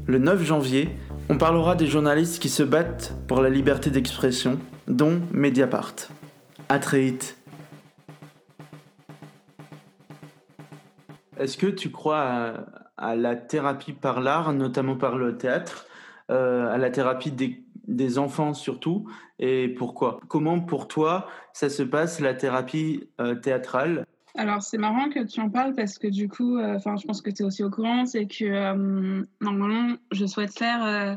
[0.07, 0.89] le 9 janvier,
[1.29, 5.95] on parlera des journalistes qui se battent pour la liberté d'expression, dont Mediapart.
[6.69, 7.37] À très vite.
[11.37, 12.53] Est-ce que tu crois
[12.97, 15.87] à, la thérapie par l'art, notamment par le théâtre,
[16.29, 19.09] euh, à la thérapie des, enfants surtout,
[19.39, 20.19] et pourquoi?
[20.27, 24.05] Comment pour toi ça se passe la thérapie euh, théâtrale?
[24.35, 27.29] Alors, c'est marrant que tu en parles parce que du coup, euh, je pense que
[27.29, 31.15] tu es aussi au courant, c'est que euh, normalement, je souhaite faire, euh,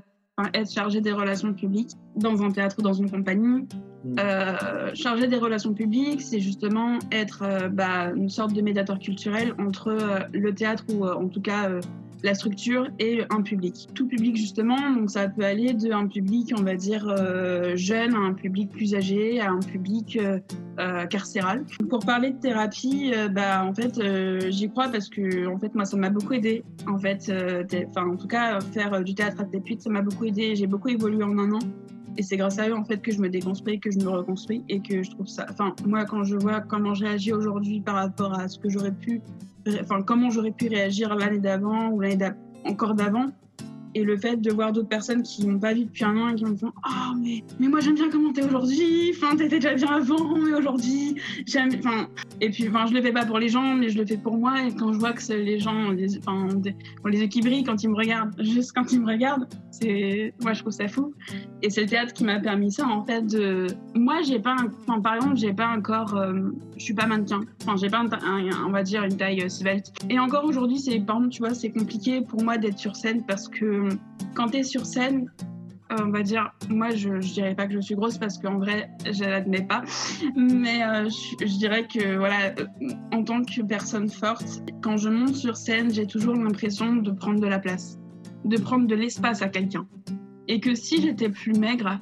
[0.52, 3.66] être chargée des relations publiques dans un théâtre ou dans une compagnie.
[4.04, 4.94] Mmh.
[4.94, 10.54] chargée des relations publiques, c'est justement être bah, une sorte de médiateur culturel entre le
[10.54, 11.70] théâtre ou en tout cas
[12.26, 13.88] la structure et un public.
[13.94, 18.18] Tout public justement, donc ça peut aller d'un public, on va dire, euh, jeune à
[18.18, 20.40] un public plus âgé, à un public euh,
[20.80, 21.64] euh, carcéral.
[21.88, 24.00] Pour parler de thérapie, bah, en fait,
[24.50, 26.64] j'y crois parce que en fait, moi, ça m'a beaucoup aidé.
[26.88, 27.32] En fait,
[27.88, 30.56] enfin, en tout cas, faire du théâtre à Tépuite, ça m'a beaucoup aidé.
[30.56, 31.60] J'ai beaucoup évolué en un an.
[32.18, 34.64] Et c'est grâce à eux en fait que je me déconstruis, que je me reconstruis
[34.68, 35.46] et que je trouve ça.
[35.50, 38.92] Enfin, moi, quand je vois comment j'ai agi aujourd'hui par rapport à ce que j'aurais
[38.92, 39.20] pu
[39.80, 42.30] enfin, comment j'aurais pu réagir l'année d'avant ou l'année
[42.64, 43.26] encore d'avant.
[43.96, 46.34] Et le fait de voir d'autres personnes qui m'ont pas vu depuis un an et
[46.34, 49.10] qui me font Ah, oh, mais, mais moi j'aime bien comment t'es aujourd'hui.
[49.16, 51.14] Enfin, t'étais déjà bien avant, mais aujourd'hui,
[51.46, 51.70] j'aime.
[51.78, 52.06] Enfin,
[52.42, 54.36] et puis, enfin, je le fais pas pour les gens, mais je le fais pour
[54.36, 54.66] moi.
[54.66, 56.46] Et quand je vois que les gens, les, enfin,
[57.04, 60.34] on les équilibres quand ils me regardent, juste quand ils me regardent, c'est.
[60.42, 61.14] Moi, je trouve ça fou.
[61.62, 63.22] Et c'est le théâtre qui m'a permis ça, en fait.
[63.22, 63.66] De...
[63.94, 64.56] Moi, j'ai pas.
[64.58, 64.68] Un...
[64.86, 66.14] Enfin, par exemple, j'ai pas un corps.
[66.16, 67.40] Euh, je suis pas mannequin.
[67.62, 69.90] Enfin, j'ai pas, un, on va dire, une taille euh, svelte.
[70.10, 71.00] Et encore aujourd'hui, c'est.
[71.00, 73.85] Par exemple, tu vois, c'est compliqué pour moi d'être sur scène parce que
[74.34, 75.30] quand tu es sur scène,
[75.92, 78.58] euh, on va dire, moi je, ne dirais pas que je suis grosse parce qu'en
[78.58, 79.82] vrai je l'admets pas,
[80.36, 81.08] mais euh,
[81.40, 82.66] je, dirais que voilà, euh,
[83.12, 87.40] en tant que personne forte, quand je monte sur scène, j'ai toujours l'impression de prendre
[87.40, 87.98] de la place,
[88.44, 89.86] de prendre de l'espace à quelqu'un.
[90.48, 92.00] Et que si j'étais plus maigre,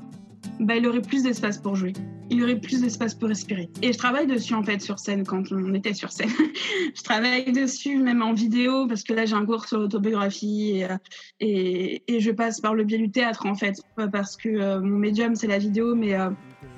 [0.60, 1.92] bah, il aurait plus d'espace pour jouer.
[2.30, 3.68] Il aurait plus d'espace pour respirer.
[3.82, 6.30] Et je travaille dessus en fait sur scène quand on était sur scène.
[6.94, 10.84] je travaille dessus même en vidéo parce que là j'ai un cours sur l'autobiographie et,
[10.84, 10.96] euh,
[11.40, 13.82] et, et, je passe par le biais du théâtre en fait.
[14.12, 16.30] Parce que euh, mon médium c'est la vidéo, mais euh,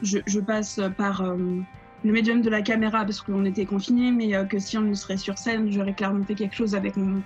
[0.02, 4.58] je, je, passe par le médium de la caméra parce qu'on était confinés, mais que
[4.58, 7.22] si on serait sur scène, j'aurais clairement fait quelque chose avec mon,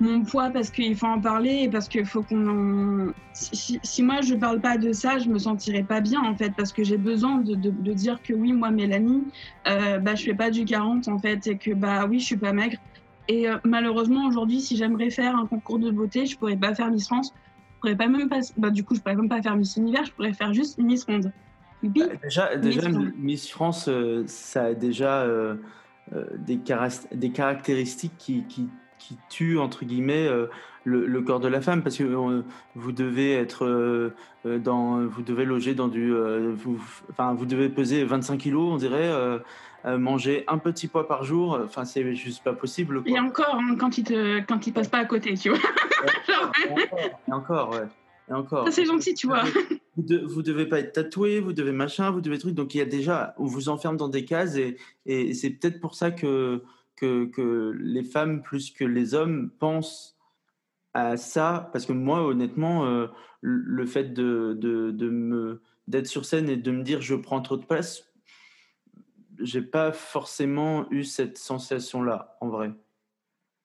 [0.00, 3.12] mon poids parce qu'il faut en parler et parce qu'il faut qu'on en...
[3.32, 6.52] Si, si, moi je parle pas de ça, je me sentirais pas bien en fait
[6.56, 9.24] parce que j'ai besoin de, de, de, dire que oui, moi Mélanie,
[9.66, 12.36] euh, bah je fais pas du 40 en fait et que bah oui, je suis
[12.36, 12.78] pas maigre.
[13.28, 16.90] Et euh, malheureusement aujourd'hui, si j'aimerais faire un concours de beauté, je pourrais pas faire
[16.90, 17.34] Miss France.
[17.74, 20.04] Je pourrais pas même pas, bah, du coup, je pourrais même pas faire Miss Univers,
[20.04, 21.32] je pourrais faire juste Miss Monde.
[21.82, 25.56] Bah, déjà, déjà Miss, France, euh, ça a déjà euh,
[26.38, 26.60] des,
[27.12, 28.68] des, caractéristiques qui, qui,
[28.98, 30.46] qui, tuent, entre guillemets, euh,
[30.84, 32.42] le, le, corps de la femme, parce que euh,
[32.74, 34.12] vous devez être
[34.44, 36.12] dans, vous devez loger dans du,
[36.54, 36.80] vous,
[37.10, 39.12] enfin, vous devez peser 25 kilos, on dirait,
[39.84, 43.02] manger un petit poids par jour, enfin, c'est juste pas possible.
[43.02, 43.12] Quoi.
[43.12, 45.58] Et encore, hein, quand il te, quand il passe pas à côté, tu vois.
[47.28, 47.86] et encore, ouais.
[48.30, 48.66] Et encore.
[48.66, 49.42] Ça, c'est gentil, tu vois.
[49.96, 52.54] Vous, de, vous devez pas être tatoué, vous devez machin, vous devez truc.
[52.54, 54.76] Donc, il y a déjà, on vous enferme dans des cases et,
[55.06, 56.62] et c'est peut-être pour ça que,
[56.98, 60.18] que, que, les femmes, plus que les hommes, pensent
[60.94, 61.70] à ça.
[61.72, 63.06] Parce que moi, honnêtement, euh,
[63.40, 67.40] le fait de, de, de me, d'être sur scène et de me dire je prends
[67.40, 68.04] trop de place,
[69.40, 72.72] j'ai pas forcément eu cette sensation-là, en vrai.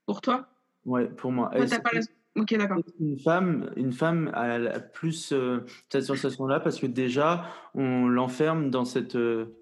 [0.05, 0.47] Pour toi?
[0.85, 1.49] Ouais, pour moi.
[1.53, 2.01] Ouais, t'as pas la...
[2.35, 2.79] Ok, d'accord.
[2.99, 5.59] Une femme, une femme a plus euh,
[5.89, 9.15] cette sensation-là parce que déjà, on l'enferme dans cette.
[9.15, 9.55] Euh...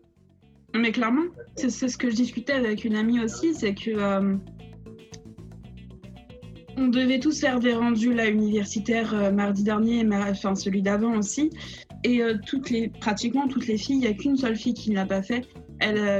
[0.73, 1.23] Mais clairement,
[1.55, 3.91] c'est ce que je discutais avec une amie aussi, c'est que.
[3.91, 4.35] Euh,
[6.77, 11.49] on devait tous faire des rendus là, universitaires euh, mardi dernier, enfin celui d'avant aussi.
[12.03, 14.89] Et euh, toutes les, pratiquement toutes les filles, il n'y a qu'une seule fille qui
[14.91, 15.45] ne l'a pas fait.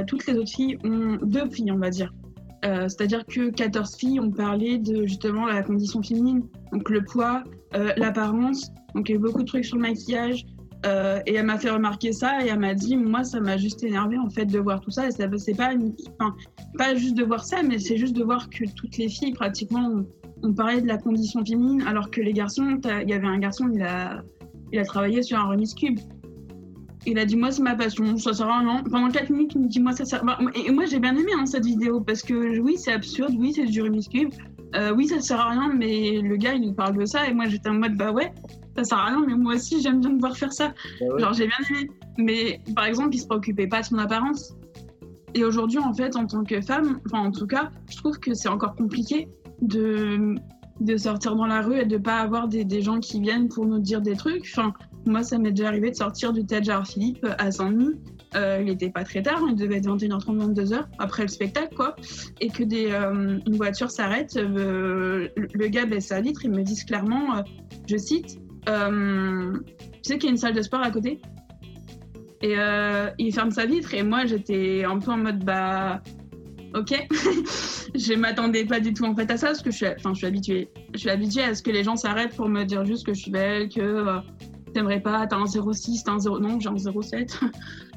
[0.06, 2.12] Toutes les autres filles ont deux filles, on va dire.
[2.64, 6.42] C'est-à-dire que 14 filles ont parlé de justement la condition féminine,
[6.72, 7.44] donc le poids,
[7.96, 10.44] l'apparence, donc il y a beaucoup de trucs sur le maquillage.
[10.84, 13.84] Euh, et elle m'a fait remarquer ça et elle m'a dit, moi ça m'a juste
[13.84, 15.06] énervé en fait de voir tout ça.
[15.06, 15.72] Et ça c'est pas,
[16.76, 19.86] pas juste de voir ça, mais c'est juste de voir que toutes les filles pratiquement
[19.88, 20.06] ont,
[20.42, 23.70] ont parlé de la condition féminine, alors que les garçons, il y avait un garçon,
[23.72, 24.22] il a,
[24.72, 26.00] il a travaillé sur un remise cube.
[27.04, 28.82] Il a dit moi c'est ma passion, ça sert à rien.
[28.90, 30.24] Pendant 4 minutes il me dit moi ça sert.
[30.54, 33.64] Et moi j'ai bien aimé hein, cette vidéo parce que oui c'est absurde, oui c'est
[33.64, 34.30] du Rubik's Cube,
[34.76, 37.34] euh, oui ça sert à rien mais le gars il nous parle de ça et
[37.34, 38.32] moi j'étais en mode bah ouais
[38.76, 40.68] ça sert à rien mais moi aussi j'aime bien me voir faire ça.
[41.00, 41.20] Bah ouais.
[41.20, 41.90] Genre j'ai bien aimé.
[42.18, 44.54] Mais par exemple il se préoccupait pas de son apparence.
[45.34, 48.34] Et aujourd'hui en fait en tant que femme, enfin en tout cas je trouve que
[48.34, 49.28] c'est encore compliqué
[49.60, 50.36] de
[50.80, 53.66] de sortir dans la rue et de pas avoir des, des gens qui viennent pour
[53.66, 54.44] nous dire des trucs.
[54.52, 54.72] Enfin,
[55.06, 57.94] moi, ça m'est déjà arrivé de sortir du Théâtre Gérard Philippe à Saint-Denis.
[58.34, 61.94] Euh, il était pas très tard, il devait être 21h30, 22h après le spectacle, quoi.
[62.40, 66.62] Et que des, euh, une voiture s'arrête, euh, le gars baisse sa vitre, ils me
[66.62, 67.42] disent clairement, euh,
[67.86, 68.38] je cite,
[68.68, 71.20] euh, tu sais qu'il y a une salle de sport à côté
[72.42, 72.54] Et
[73.18, 76.02] il ferme sa vitre, et moi j'étais un peu en mode, bah,
[76.74, 77.06] ok.
[77.94, 80.18] je m'attendais pas du tout en fait à ça parce que je suis, enfin, je
[80.18, 80.68] suis habituée.
[80.94, 83.20] Je suis habituée à ce que les gens s'arrêtent pour me dire juste que je
[83.20, 84.18] suis belle, que euh,
[84.74, 87.40] t'aimerais pas, t'as un 06, t'as un 0, non, j'ai un 07.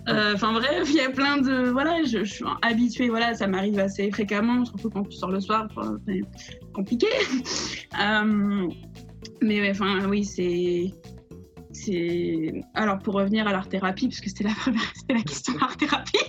[0.07, 3.47] Enfin euh, bref, il y a plein de, voilà, je, je suis habituée, voilà, ça
[3.47, 5.67] m'arrive assez fréquemment, surtout quand tu sors le soir,
[6.07, 6.21] c'est
[6.73, 7.07] compliqué.
[9.41, 10.93] mais enfin, oui, c'est
[11.75, 15.59] c'est alors pour revenir à l'art thérapie parce que c'était la première la question de
[15.59, 16.17] l'art thérapie.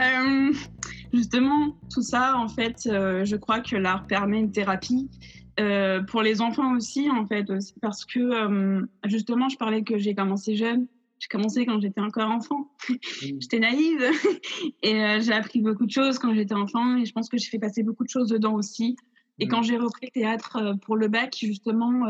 [0.00, 0.52] Euh,
[1.12, 5.08] justement tout ça en fait euh, je crois que l'art permet une thérapie
[5.58, 10.14] euh, pour les enfants aussi en fait aussi, parce que justement je parlais que j'ai
[10.14, 10.86] commencé jeune.
[11.18, 12.70] J'ai commencé quand j'étais encore enfant.
[13.20, 14.04] J'étais naïve.
[14.84, 17.58] Et j'ai appris beaucoup de choses quand j'étais enfant et je pense que j'ai fait
[17.58, 18.96] passer beaucoup de choses dedans aussi
[19.38, 19.48] et mmh.
[19.48, 22.08] quand j'ai repris le théâtre pour le bac justement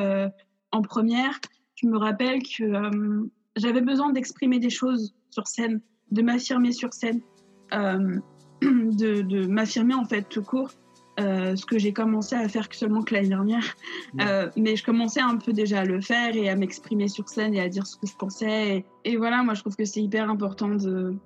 [0.72, 1.38] en première
[1.80, 6.92] je me rappelle que euh, j'avais besoin d'exprimer des choses sur scène, de m'affirmer sur
[6.92, 7.20] scène,
[7.72, 8.16] euh,
[8.62, 10.70] de, de m'affirmer en fait tout court.
[11.20, 13.74] Euh, ce que j'ai commencé à faire que seulement que l'année dernière.
[14.20, 17.54] Euh, mais je commençais un peu déjà à le faire et à m'exprimer sur scène
[17.54, 18.76] et à dire ce que je pensais.
[19.04, 21.16] Et, et voilà, moi je trouve que c'est hyper important de,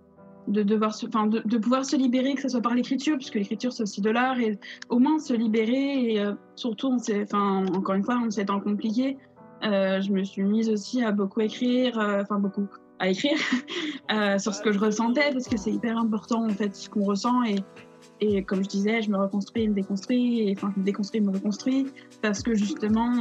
[0.48, 4.38] de, pouvoir se libérer, que ce soit par l'écriture, puisque l'écriture c'est aussi de l'art,
[4.40, 6.12] et au moins se libérer.
[6.12, 9.18] Et euh, surtout, on encore une fois, en ces temps compliqués,
[9.64, 12.66] euh, je me suis mise aussi à beaucoup écrire, euh, enfin beaucoup
[12.98, 13.38] à écrire
[14.38, 17.42] sur ce que je ressentais parce que c'est hyper important en fait ce qu'on ressent
[18.20, 21.86] et, comme je disais, je me reconstruis, me déconstruis, enfin me déconstruis, me reconstruis
[22.20, 23.12] parce que justement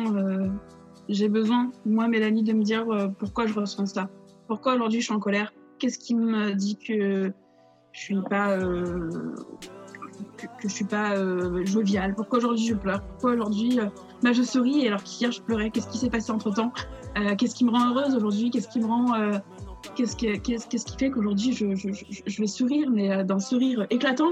[1.09, 2.86] j'ai besoin, moi Mélanie, de me dire
[3.17, 4.09] pourquoi je ressens ça,
[4.47, 5.51] pourquoi aujourd'hui je suis en colère,
[5.82, 7.34] qu'est-ce qui me dit que
[7.92, 8.58] je suis pas
[10.38, 13.88] que, que, je suis pas euh, joviale, pourquoi aujourd'hui je pleure, pourquoi aujourd'hui euh,
[14.22, 16.72] bah, je souris alors qu'hier je pleurais, qu'est-ce qui s'est passé entre temps,
[17.18, 19.42] euh, qu'est-ce qui me rend heureuse aujourd'hui, qu'est-ce qui me rend
[19.96, 24.32] qu'est-ce qui, qui fait qu'aujourd'hui je, vais sourire, mais euh, d'un sourire éclatant?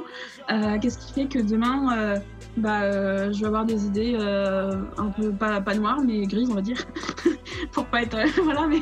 [0.51, 2.19] Euh, Qu'est-ce qui fait que demain, euh,
[2.57, 6.49] bah, euh, je vais avoir des idées euh, un peu pas, pas noires, mais grises,
[6.49, 6.85] on va dire,
[7.71, 8.17] pour pas être.
[8.43, 8.81] voilà, mais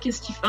[0.00, 0.48] qu'est-ce qui fait.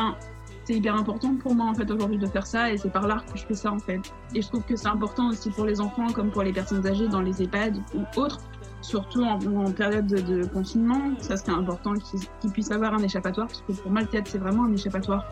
[0.66, 3.26] C'est hyper important pour moi en fait aujourd'hui de faire ça et c'est par l'art
[3.26, 4.00] que je fais ça en fait.
[4.34, 7.08] Et je trouve que c'est important aussi pour les enfants comme pour les personnes âgées
[7.08, 8.40] dans les EHPAD ou autres,
[8.82, 11.16] surtout en, période de, confinement.
[11.20, 14.38] Ça c'est important qu'ils puissent avoir un échappatoire parce que pour moi le théâtre c'est
[14.38, 15.26] vraiment un échappatoire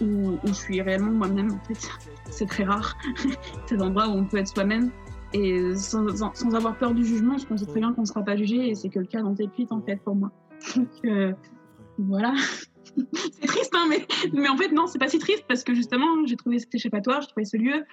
[0.00, 1.88] où, je suis réellement moi-même en fait.
[2.30, 2.96] C'est très rare
[3.66, 4.90] ces endroits où on peut être soi-même
[5.34, 8.36] et sans, sans, avoir peur du jugement qu'on sait très bien qu'on ne sera pas
[8.36, 10.30] jugé et c'est que le cas dans tes en fait pour moi.
[10.76, 11.32] Donc euh,
[11.98, 12.32] voilà.
[13.12, 13.88] c'est triste, hein,
[14.32, 17.20] mais, en fait, non, c'est pas si triste parce que justement, j'ai trouvé cet échappatoire,
[17.22, 17.84] j'ai trouvé ce lieu.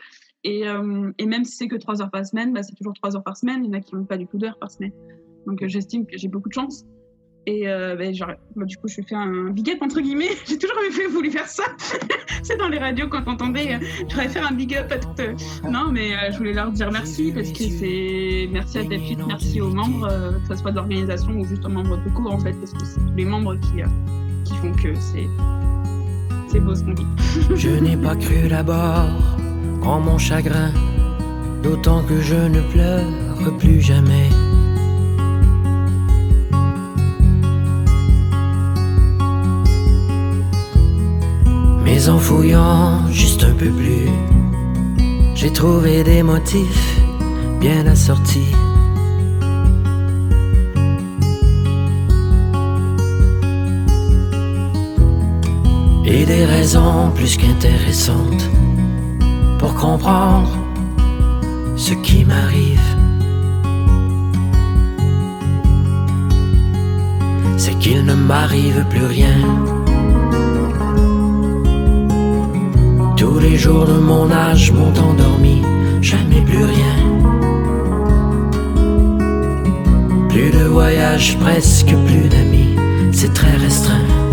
[0.43, 3.15] Et, euh, et même si c'est que trois heures par semaine, bah, c'est toujours trois
[3.15, 3.63] heures par semaine.
[3.63, 4.91] Il y en a qui n'ont pas du tout d'heures par semaine.
[5.45, 6.85] Donc euh, j'estime que j'ai beaucoup de chance.
[7.47, 10.31] Et euh, bah, du coup, je fais un big up entre guillemets.
[10.45, 10.75] J'ai toujours
[11.09, 11.63] voulu faire ça.
[12.43, 13.25] c'est dans les radios quand.
[13.25, 13.79] Euh,
[14.09, 15.19] J'aurais faire un big up à toutes.
[15.21, 15.33] euh,
[15.63, 19.69] Non, mais je voulais leur dire merci parce que c'est merci à David, merci aux
[19.69, 22.73] membres, que ce soit de l'organisation ou juste aux membres de cours en fait, parce
[22.73, 23.81] que c'est tous les membres qui,
[24.47, 26.83] qui font que c'est beau ce.
[27.55, 29.09] Je n'ai pas cru d'abord
[29.83, 30.71] en mon chagrin,
[31.61, 33.05] d'autant que je ne pleure
[33.59, 34.29] plus jamais.
[41.83, 44.09] Mais en fouillant juste un peu plus,
[45.35, 46.99] j'ai trouvé des motifs
[47.59, 48.53] bien assortis.
[56.09, 58.49] Et des raisons plus qu'intéressantes
[59.59, 60.57] pour comprendre
[61.75, 62.79] ce qui m'arrive.
[67.57, 69.37] C'est qu'il ne m'arrive plus rien.
[73.17, 75.61] Tous les jours de mon âge m'ont endormi,
[76.01, 76.97] jamais plus rien.
[80.29, 82.77] Plus de voyages, presque plus d'amis,
[83.11, 84.26] c'est très restreint.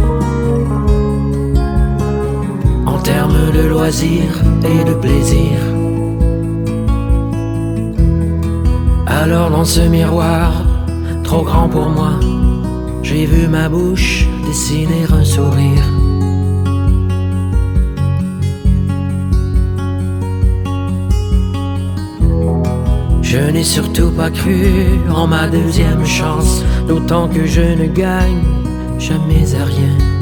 [3.28, 5.58] De loisirs et de plaisir.
[9.06, 10.52] Alors dans ce miroir,
[11.22, 12.12] trop grand pour moi,
[13.02, 15.84] j'ai vu ma bouche dessiner un sourire.
[23.22, 24.66] Je n'ai surtout pas cru
[25.14, 28.44] en ma deuxième chance, d'autant que je ne gagne
[28.98, 30.13] jamais à rien.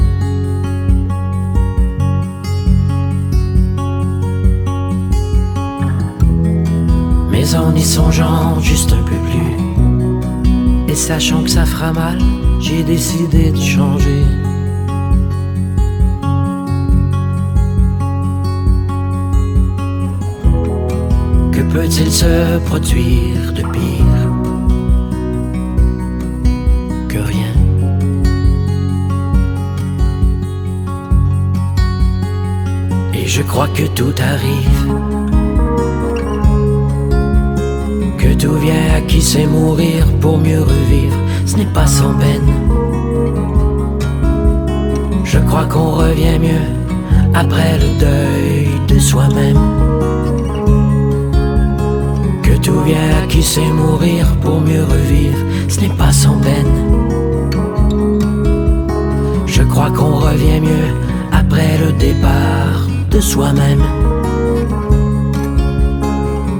[7.55, 12.17] En y songeant juste un peu plus, et sachant que ça fera mal,
[12.59, 14.25] j'ai décidé de changer.
[21.51, 24.31] Que peut-il se produire de pire
[27.07, 27.53] que rien?
[33.13, 35.12] Et je crois que tout arrive,
[38.23, 42.49] que tout vient à qui sait mourir pour mieux revivre, ce n'est pas sans peine.
[45.25, 46.67] Je crois qu'on revient mieux
[47.33, 49.59] après le deuil de soi-même.
[52.43, 56.73] Que tout vient à qui sait mourir pour mieux revivre, ce n'est pas sans peine.
[59.45, 60.89] Je crois qu'on revient mieux
[61.33, 63.83] après le départ de soi-même.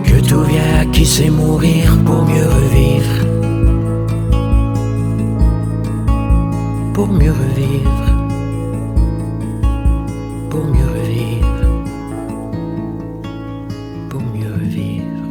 [0.03, 0.72] Que tout vient
[1.03, 3.25] qui sait mourir pour mieux revivre.
[6.93, 8.05] Pour mieux revivre.
[10.49, 11.65] Pour mieux revivre.
[14.09, 15.25] Pour mieux revivre.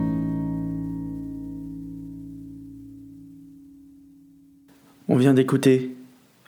[5.09, 5.97] On vient d'écouter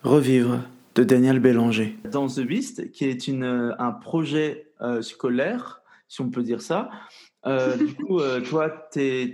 [0.02, 0.60] Revivre
[0.96, 1.96] de Daniel Bélanger.
[2.12, 6.60] Dans The Beast, qui est une, euh, un projet euh, scolaire, si on peut dire
[6.60, 6.90] ça.
[7.46, 9.32] Euh, du coup, euh, toi, tu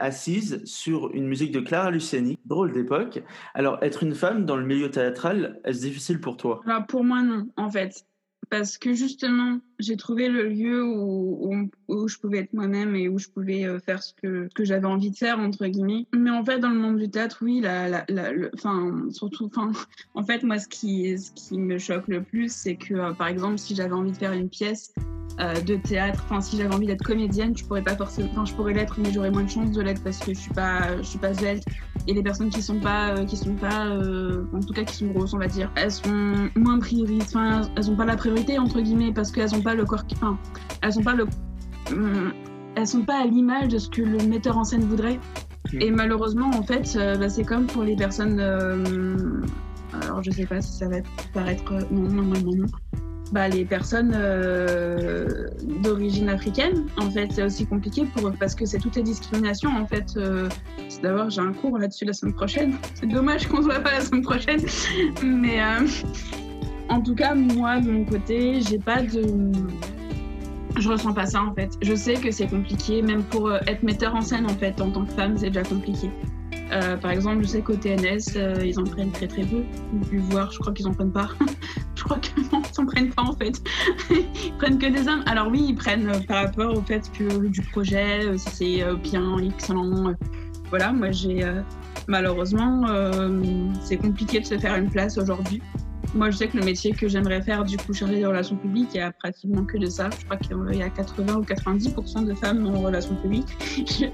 [0.00, 3.22] assise sur une musique de Clara Luciani, drôle d'époque.
[3.54, 6.60] Alors, être une femme dans le milieu théâtral, est-ce difficile pour toi?
[6.66, 8.04] Alors, pour moi, non, en fait.
[8.50, 13.18] Parce que justement, j'ai trouvé le lieu où, où, je pouvais être moi-même et où
[13.18, 16.06] je pouvais euh, faire ce que, que j'avais envie de faire, entre guillemets.
[16.14, 18.50] Mais en fait, dans le monde du théâtre, oui, la, la, la, le,
[19.10, 19.72] surtout, enfin,
[20.14, 23.28] en fait, moi, ce qui, ce qui me choque le plus, c'est que, euh, par
[23.28, 24.94] exemple, si j'avais envie de faire une pièce
[25.38, 26.22] euh, de théâtre.
[26.24, 28.28] Enfin, si j'avais envie d'être comédienne, je pourrais pas forcément.
[28.32, 30.54] Enfin, je pourrais l'être, mais j'aurais moins de chances de l'être parce que je suis
[30.54, 31.64] pas, je suis pas svelte.
[32.06, 33.86] Et les personnes qui sont pas, qui sont pas,
[34.54, 37.24] en tout cas qui sont grosses, on va dire, elles sont moins priorités.
[37.26, 40.04] Enfin, elles ont pas la priorité entre guillemets parce qu'elles ont pas le corps.
[40.12, 40.38] Enfin,
[40.82, 41.26] elles ont pas le.
[41.90, 42.32] Hum,
[42.76, 45.18] elles sont pas à l'image de ce que le metteur en scène voudrait.
[45.72, 45.80] Mm.
[45.80, 48.38] Et malheureusement, en fait, euh, bah, c'est comme pour les personnes.
[48.38, 49.42] euh,
[50.02, 50.98] alors, je sais pas si ça va
[51.34, 51.72] paraître.
[51.90, 52.66] Non, non, non, non, non.
[53.32, 55.48] Bah, les personnes euh,
[55.82, 59.70] d'origine africaine, en fait, c'est aussi compliqué pour eux parce que c'est toutes les discriminations.
[59.70, 60.48] En fait, euh,
[61.02, 62.74] d'abord, j'ai un cours là-dessus la semaine prochaine.
[62.94, 64.60] C'est dommage qu'on se voit pas la semaine prochaine.
[65.24, 65.86] Mais euh,
[66.88, 69.52] en tout cas, moi, de mon côté, j'ai pas de.
[70.78, 71.70] Je ressens pas ça en fait.
[71.80, 74.90] Je sais que c'est compliqué, même pour euh, être metteur en scène en fait, en
[74.90, 76.10] tant que femme, c'est déjà compliqué.
[76.70, 79.62] Euh, par exemple, je sais qu'au TNS, euh, ils en prennent très très peu.
[80.10, 81.30] Pu voir, je crois qu'ils en prennent pas.
[81.94, 83.62] je crois que non, ils en prennent pas en fait.
[84.10, 85.22] ils prennent que des hommes.
[85.26, 90.14] Alors oui, ils prennent par rapport au fait que du projet, si c'est bien, excellent.
[90.68, 91.42] voilà, moi j'ai
[92.06, 92.84] malheureusement,
[93.82, 95.62] c'est compliqué de se faire une place aujourd'hui.
[96.14, 98.90] Moi, je sais que le métier que j'aimerais faire, du coup, chargé des relations publiques,
[98.94, 100.08] il y a pratiquement que de ça.
[100.18, 103.48] Je crois qu'il y a 80 ou 90% de femmes en relations publiques.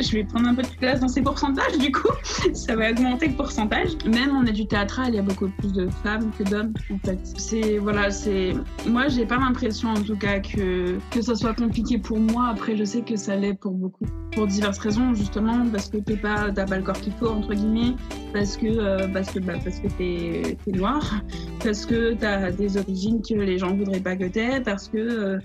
[0.00, 2.08] Je, vais prendre un peu de place dans ces pourcentages, du coup.
[2.54, 3.90] Ça va augmenter le pourcentage.
[4.06, 7.18] Même en études théâtrales, il y a beaucoup plus de femmes que d'hommes, en fait.
[7.36, 8.54] C'est, voilà, c'est.
[8.86, 12.48] Moi, j'ai pas l'impression, en tout cas, que, que ça soit compliqué pour moi.
[12.48, 14.06] Après, je sais que ça l'est pour beaucoup.
[14.32, 17.54] Pour diverses raisons, justement, parce que t'es pas, t'as pas le corps qu'il faut, entre
[17.54, 17.94] guillemets.
[18.32, 21.22] Parce que, euh, parce que, bah, parce que t'es, t'es noir
[21.62, 24.98] parce que tu as des origines que les gens voudraient pas que t'aies, parce que,
[24.98, 25.38] euh,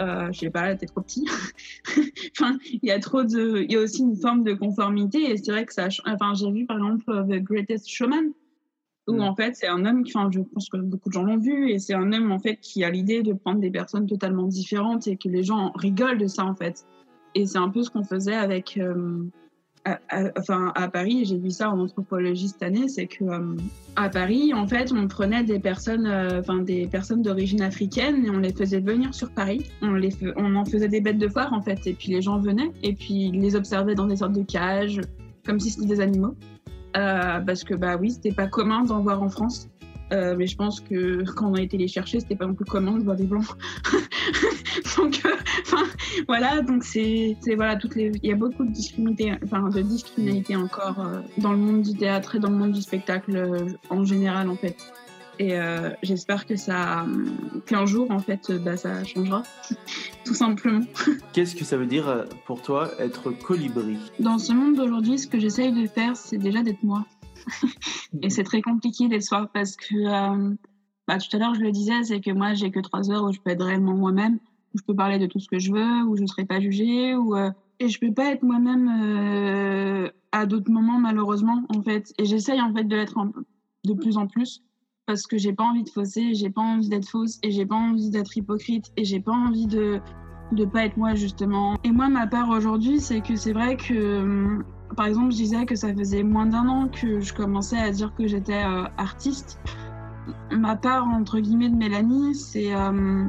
[0.00, 1.26] euh, je sais pas, t'es trop petit.
[2.38, 3.62] enfin, il y a trop de.
[3.62, 5.88] Il y a aussi une forme de conformité, et c'est vrai que ça.
[6.06, 8.32] Enfin, j'ai vu par exemple euh, The Greatest Showman,
[9.08, 9.20] où Mm.
[9.20, 10.02] en fait, c'est un homme.
[10.06, 12.56] Enfin, je pense que beaucoup de gens l'ont vu, et c'est un homme en fait
[12.56, 16.26] qui a l'idée de prendre des personnes totalement différentes et que les gens rigolent de
[16.26, 16.84] ça en fait.
[17.34, 18.76] Et c'est un peu ce qu'on faisait avec.
[18.78, 19.24] euh,
[20.36, 23.56] enfin, à Paris, j'ai vu ça en anthropologie cette année, c'est que euh,
[23.96, 28.38] à Paris, en fait, on prenait des personnes, euh, des personnes d'origine africaine et on
[28.38, 29.70] les faisait venir sur Paris.
[29.82, 32.94] On en faisait des bêtes de foire en fait, et puis les gens venaient et
[32.94, 35.00] puis ils les observaient dans des sortes de cages,
[35.44, 36.34] comme si c'était des animaux,
[36.96, 39.68] Euh, parce que bah oui, c'était pas commun d'en voir en France.
[40.12, 42.64] Euh, mais je pense que quand on a été les chercher, c'était pas non plus
[42.64, 43.46] commun de voir des blancs.
[44.96, 45.30] donc, euh,
[46.28, 50.56] voilà, donc c'est, voilà, toutes les, il y a beaucoup de discriminalité, enfin, de discriminalité
[50.56, 54.50] encore euh, dans le monde du théâtre et dans le monde du spectacle en général
[54.50, 54.76] en fait.
[55.40, 55.56] Et
[56.04, 57.04] j'espère que ça,
[57.66, 59.42] qu'un jour en fait, bah, ça changera,
[60.24, 60.84] tout simplement.
[61.32, 63.96] Qu'est-ce que ça veut dire pour toi être colibri?
[64.20, 67.04] Dans ce monde d'aujourd'hui, ce que j'essaye de faire, c'est déjà d'être moi.
[68.22, 70.54] Et c'est très compliqué d'être soi parce que, euh,
[71.08, 73.32] bah, tout à l'heure, je le disais, c'est que moi, j'ai que trois heures où
[73.32, 74.38] je peux être réellement moi-même,
[74.74, 76.60] où je peux parler de tout ce que je veux, où je ne serai pas
[76.60, 81.82] jugée, où, euh, et je peux pas être moi-même euh, à d'autres moments, malheureusement, en
[81.82, 82.12] fait.
[82.18, 83.18] Et j'essaye, en fait, de l'être
[83.84, 84.62] de plus en plus
[85.06, 87.76] parce que j'ai pas envie de fausser, j'ai pas envie d'être fausse et j'ai pas
[87.76, 90.00] envie d'être hypocrite et j'ai pas envie de
[90.52, 91.76] de pas être moi justement.
[91.84, 94.64] Et moi ma part aujourd'hui, c'est que c'est vrai que hum,
[94.94, 98.14] par exemple, je disais que ça faisait moins d'un an que je commençais à dire
[98.14, 99.58] que j'étais euh, artiste.
[100.50, 103.24] Ma part entre guillemets de Mélanie, c'est euh,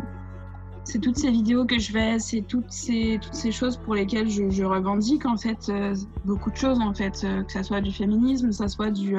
[0.84, 4.30] c'est toutes ces vidéos que je fais, c'est toutes ces toutes ces choses pour lesquelles
[4.30, 5.94] je, revendique en fait euh,
[6.24, 9.16] beaucoup de choses en fait, que ça soit du féminisme, que ça soit du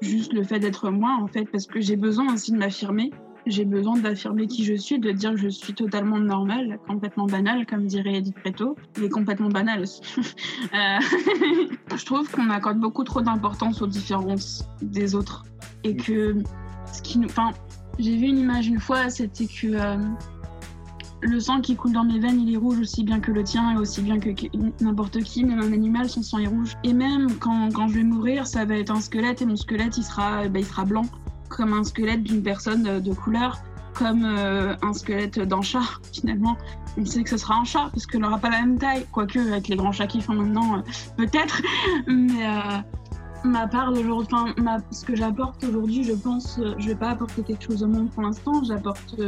[0.00, 3.10] juste le fait d'être moi en fait, parce que j'ai besoin aussi de m'affirmer.
[3.46, 7.66] J'ai besoin d'affirmer qui je suis, de dire que je suis totalement normale, complètement banale,
[7.66, 10.00] comme dirait Edith Preto, mais complètement banale aussi.
[10.72, 10.98] Euh,
[11.96, 15.44] je trouve qu'on accorde beaucoup trop d'importance aux différences des autres
[15.84, 16.36] et que
[16.92, 17.50] ce qui nous, enfin,
[17.98, 19.96] j'ai vu une image une fois, c'était que euh,
[21.20, 23.74] le sang qui coule dans mes veines, il est rouge aussi bien que le tien
[23.74, 24.30] et aussi bien que
[24.82, 26.74] n'importe qui, même un animal, son sang est rouge.
[26.82, 29.96] Et même quand, quand je vais mourir, ça va être un squelette et mon squelette,
[29.96, 31.04] il sera, ben, il sera blanc,
[31.48, 33.58] comme un squelette d'une personne euh, de couleur,
[33.94, 36.56] comme euh, un squelette d'un chat, finalement.
[36.96, 39.38] On sait que ce sera un chat, parce qu'il n'aura pas la même taille, quoique
[39.38, 40.82] avec les grands chats qu'ils font maintenant, euh,
[41.16, 41.60] peut-être.
[42.06, 42.84] Mais
[43.44, 44.36] ma part d'aujourd'hui,
[44.90, 48.22] ce que j'apporte aujourd'hui, je pense, je vais pas apporter quelque chose au monde pour
[48.22, 49.20] l'instant, j'apporte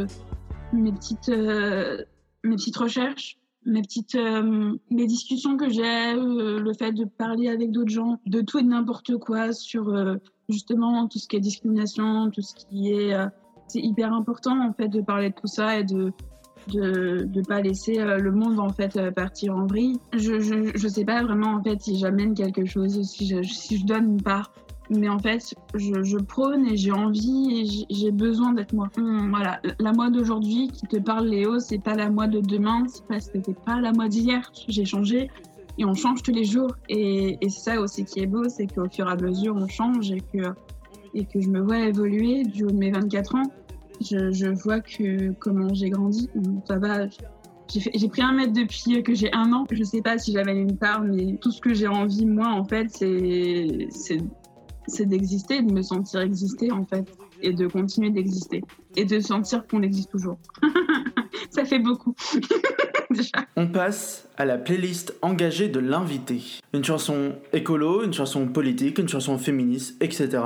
[0.73, 3.37] mes petites, mes petites recherches,
[3.67, 8.21] mes petites, euh, mes discussions que j'ai, euh, le fait de parler avec d'autres gens,
[8.27, 10.17] de tout et n'importe quoi sur euh,
[10.49, 13.15] justement tout ce qui est discrimination, tout ce qui est,
[13.67, 16.13] c'est hyper important en fait de parler de tout ça et de
[16.69, 19.99] de de pas laisser le monde en fait partir en vrille.
[20.13, 23.79] Je, je je sais pas vraiment en fait si j'amène quelque chose, si je si
[23.79, 24.53] je donne une part
[24.91, 28.89] mais en fait, je, prône et j'ai envie et j'ai- besoin d'être moi.
[28.97, 32.87] Hum, Voilà, la moi d'aujourd'hui qui te parle, Léo, c'est pas la moi de demain,
[32.89, 34.51] c'est pas, c'était pas la moi d'hier.
[34.69, 35.29] J'ai changé
[35.79, 36.75] et on change tous les jours.
[36.89, 40.11] Et, et ça aussi qui est beau, c'est qu'au fur et à mesure, on change
[40.13, 40.47] et que,
[41.15, 43.51] et que je me vois évoluer du haut de mes 24 ans.
[44.01, 46.29] Je, je vois que comment j'ai grandi.
[46.37, 47.07] Hum, Ça va.
[47.69, 49.65] J'ai pris un mètre depuis que j'ai un an.
[49.73, 52.65] Je sais pas si j'avais une part, mais tout ce que j'ai envie, moi, en
[52.65, 54.19] fait, c'est
[54.87, 57.07] c'est d'exister, de me sentir exister en fait,
[57.43, 58.63] et de continuer d'exister,
[58.97, 60.39] et de sentir qu'on existe toujours.
[61.51, 62.15] Ça fait beaucoup.
[63.11, 63.47] Déjà.
[63.57, 66.43] On passe à la playlist engagée de l'invité.
[66.73, 70.43] Une chanson écolo, une chanson politique, une chanson féministe, etc.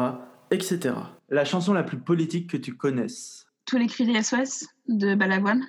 [0.50, 0.94] etc.
[1.30, 3.46] La chanson la plus politique que tu connaisses?
[3.64, 5.64] Tous les cris des SOS de Balavoine.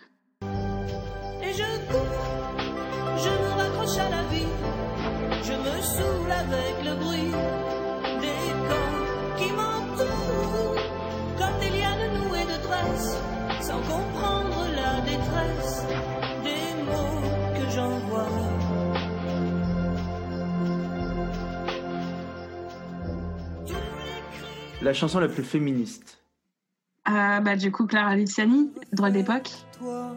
[24.81, 26.23] La chanson la plus féministe.
[27.07, 29.49] Euh, bah, du coup, Clara Luciani, droit d'époque.
[29.77, 30.15] toi,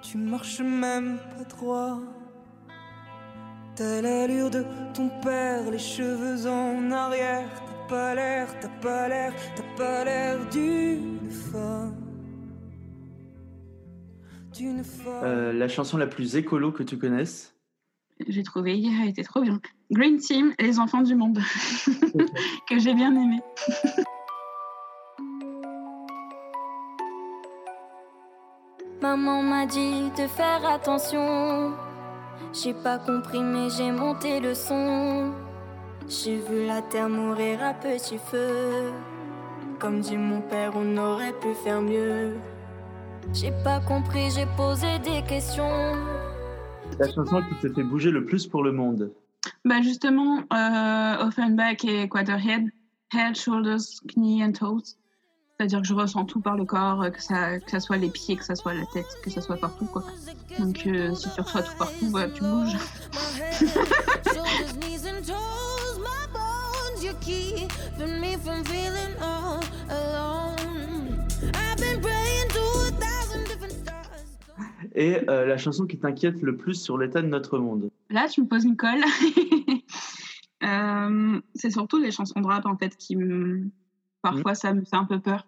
[0.00, 1.98] tu marches même pas droit.
[3.74, 4.64] T'as l'allure de
[4.94, 7.48] ton père, les cheveux en arrière.
[7.66, 11.96] T'as pas l'air, t'as pas l'air, t'as pas l'air d'une femme.
[14.52, 15.24] D'une femme.
[15.24, 17.57] Euh, la chanson la plus écolo que tu connaisses.
[18.26, 19.60] J'ai trouvé hier, était trop bien.
[19.90, 21.38] Green Team, les enfants du monde,
[22.68, 23.40] que j'ai bien aimé.
[29.00, 31.72] Maman m'a dit de faire attention.
[32.52, 35.32] J'ai pas compris, mais j'ai monté le son.
[36.08, 38.92] J'ai vu la terre mourir à petit feu.
[39.78, 42.34] Comme dit mon père, on aurait pu faire mieux.
[43.32, 45.94] J'ai pas compris, j'ai posé des questions.
[46.98, 49.12] La chanson qui te fait bouger le plus pour le monde.
[49.64, 52.70] Bah justement, euh, Offenbach et Quarterhead,
[53.14, 54.96] Head, Shoulders, Knees and Toes.
[55.56, 58.10] C'est-à-dire que je ressens tout par le corps, euh, que ça, que ça soit les
[58.10, 59.86] pieds, que ça soit la tête, que ça soit partout.
[59.86, 60.04] Quoi.
[60.58, 62.76] Donc euh, si tu reçois tout partout, bah, tu bouges.
[74.98, 77.88] Et euh, la chanson qui t'inquiète le plus sur l'état de notre monde.
[78.10, 79.00] Là, tu me poses une colle.
[80.64, 83.70] Euh, c'est surtout les chansons de rap en fait qui me...
[84.22, 85.46] Parfois, ça me fait un peu peur.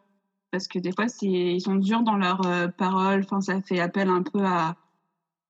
[0.53, 3.22] Parce que des fois, ils sont durs dans leurs euh, paroles.
[3.24, 4.76] Enfin, ça fait appel un peu à...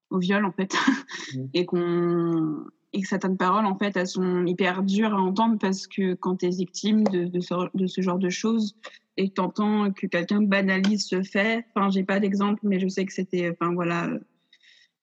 [0.09, 0.74] au viol en fait.
[1.36, 1.51] Mhm.
[1.53, 5.86] Et qu'on et que certaines paroles en fait elles sont hyper dures à entendre parce
[5.86, 8.74] que quand tu es victime de, de, ce, de ce genre de choses
[9.20, 11.66] et que t'entends que quelqu'un banalise ce fait.
[11.74, 14.08] Enfin j'ai pas d'exemple mais je sais que c'était enfin voilà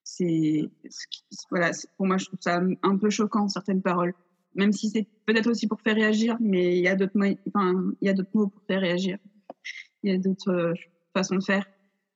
[0.04, 0.64] c'est
[1.52, 4.14] voilà pour moi je trouve ça un peu choquant certaines paroles.
[4.56, 7.92] Même si c'est peut-être aussi pour faire réagir mais il y a d'autres moyens- enfin
[8.02, 9.20] il y a d'autres mots pour faire réagir.
[10.02, 10.74] Il y a d'autres euh,
[11.14, 11.66] façons de faire.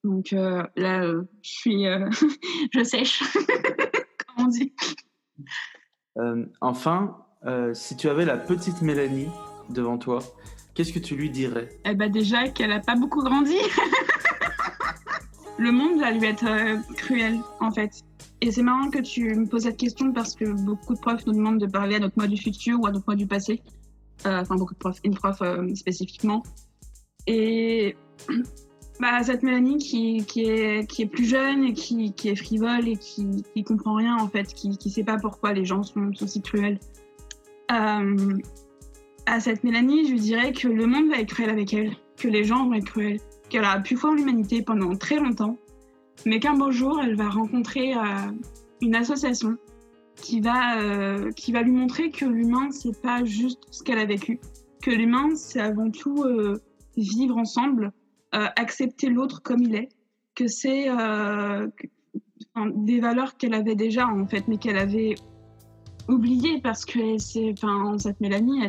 [0.04, 1.84] Donc euh, là euh, je suis
[2.74, 3.22] je sèche
[4.36, 4.74] comme on dit.
[6.62, 7.16] Enfin,
[7.74, 9.30] si tu avais la petite Mélanie
[9.70, 10.20] devant toi,
[10.82, 13.56] qu'est-ce que tu lui dirais Eh ben déjà qu'elle a pas beaucoup grandi.
[15.60, 18.02] le monde va lui être euh, cruel en fait.
[18.42, 21.34] Et c'est marrant que tu me poses cette question parce que beaucoup de profs nous
[21.34, 23.62] demandent de parler à notre moi du futur ou à notre moi du passé.
[24.26, 26.42] Euh, Enfin beaucoup de profs, une prof euh, spécifiquement.
[27.28, 27.96] Et
[29.00, 32.88] bah cette Mélanie qui, qui est qui est plus jeune et qui, qui est frivole
[32.88, 36.12] et qui, qui comprend rien en fait, qui qui sait pas pourquoi les gens sont,
[36.16, 36.80] sont si cruels.
[39.26, 42.28] À cette Mélanie, je lui dirais que le monde va être cruel avec elle, que
[42.28, 43.20] les gens vont être cruels,
[43.50, 45.58] qu'elle a pu voir l'humanité pendant très longtemps,
[46.26, 48.00] mais qu'un beau jour, elle va rencontrer euh,
[48.82, 49.58] une association
[50.16, 54.06] qui va, euh, qui va lui montrer que l'humain, c'est pas juste ce qu'elle a
[54.06, 54.40] vécu,
[54.82, 56.60] que l'humain, c'est avant tout euh,
[56.98, 57.92] vivre ensemble,
[58.34, 59.90] accepter l'autre comme il est,
[60.36, 60.88] que c'est
[62.76, 65.16] des valeurs qu'elle avait déjà en fait, mais qu'elle avait
[66.12, 68.62] oubliées parce que c'est, enfin, cette Mélanie,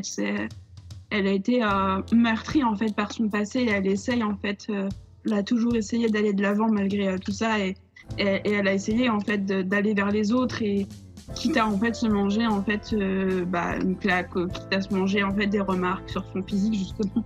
[1.11, 4.67] elle, a été euh, meurtrie en fait par son passé et elle essaye en fait,
[4.71, 4.89] euh,
[5.27, 7.77] elle a toujours essayé d'aller de l'avant malgré euh, tout ça et,
[8.19, 10.87] elle a essayé en fait d'aller vers les autres et
[11.35, 15.33] quitte à en fait se manger en fait euh, bah, quitte à se manger en
[15.35, 17.25] fait des remarques sur son physique justement,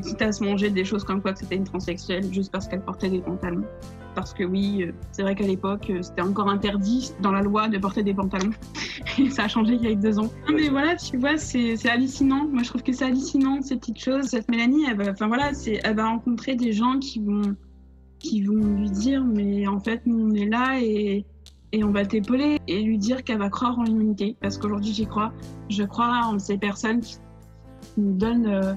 [0.00, 2.82] quitte à se manger des choses comme quoi que c'était une transsexuelle juste parce qu'elle
[2.82, 3.64] portait des pantalons.
[4.14, 7.68] Parce que oui, euh, c'est vrai qu'à l'époque, euh, c'était encore interdit dans la loi
[7.68, 8.52] de porter des pantalons.
[9.18, 10.30] Et ça a changé il y a deux ans.
[10.52, 12.46] Mais voilà, tu vois, c'est hallucinant.
[12.46, 14.26] Moi, je trouve que c'est hallucinant, ces petites choses.
[14.26, 17.54] Cette Mélanie, elle va, enfin voilà, elle va rencontrer des gens qui vont,
[18.18, 21.24] qui vont lui dire, mais en fait, nous, on est là et,
[21.72, 22.60] et on va t'épauler.
[22.68, 24.36] Et lui dire qu'elle va croire en l'humanité.
[24.40, 25.32] Parce qu'aujourd'hui, j'y crois.
[25.68, 27.16] Je crois en ces personnes qui
[27.96, 28.74] nous donnent, euh,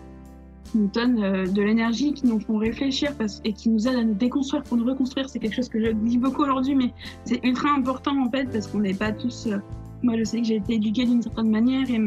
[0.78, 3.12] qui nous donnent euh, de l'énergie, qui nous font réfléchir
[3.44, 5.30] et qui nous aident à nous déconstruire pour nous reconstruire.
[5.30, 6.94] C'est quelque chose que je dis beaucoup aujourd'hui, mais
[7.26, 9.48] c'est ultra important en fait parce qu'on n'est pas tous.
[9.48, 9.58] euh,
[10.04, 12.00] moi, je sais que j'ai été éduquée d'une certaine manière et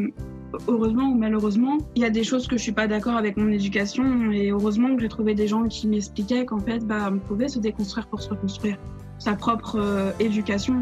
[0.69, 3.49] heureusement ou malheureusement, il y a des choses que je suis pas d'accord avec mon
[3.49, 7.49] éducation et heureusement que j'ai trouvé des gens qui m'expliquaient qu'en fait, bah, on pouvait
[7.49, 8.77] se déconstruire pour se reconstruire
[9.19, 10.79] sa propre euh, éducation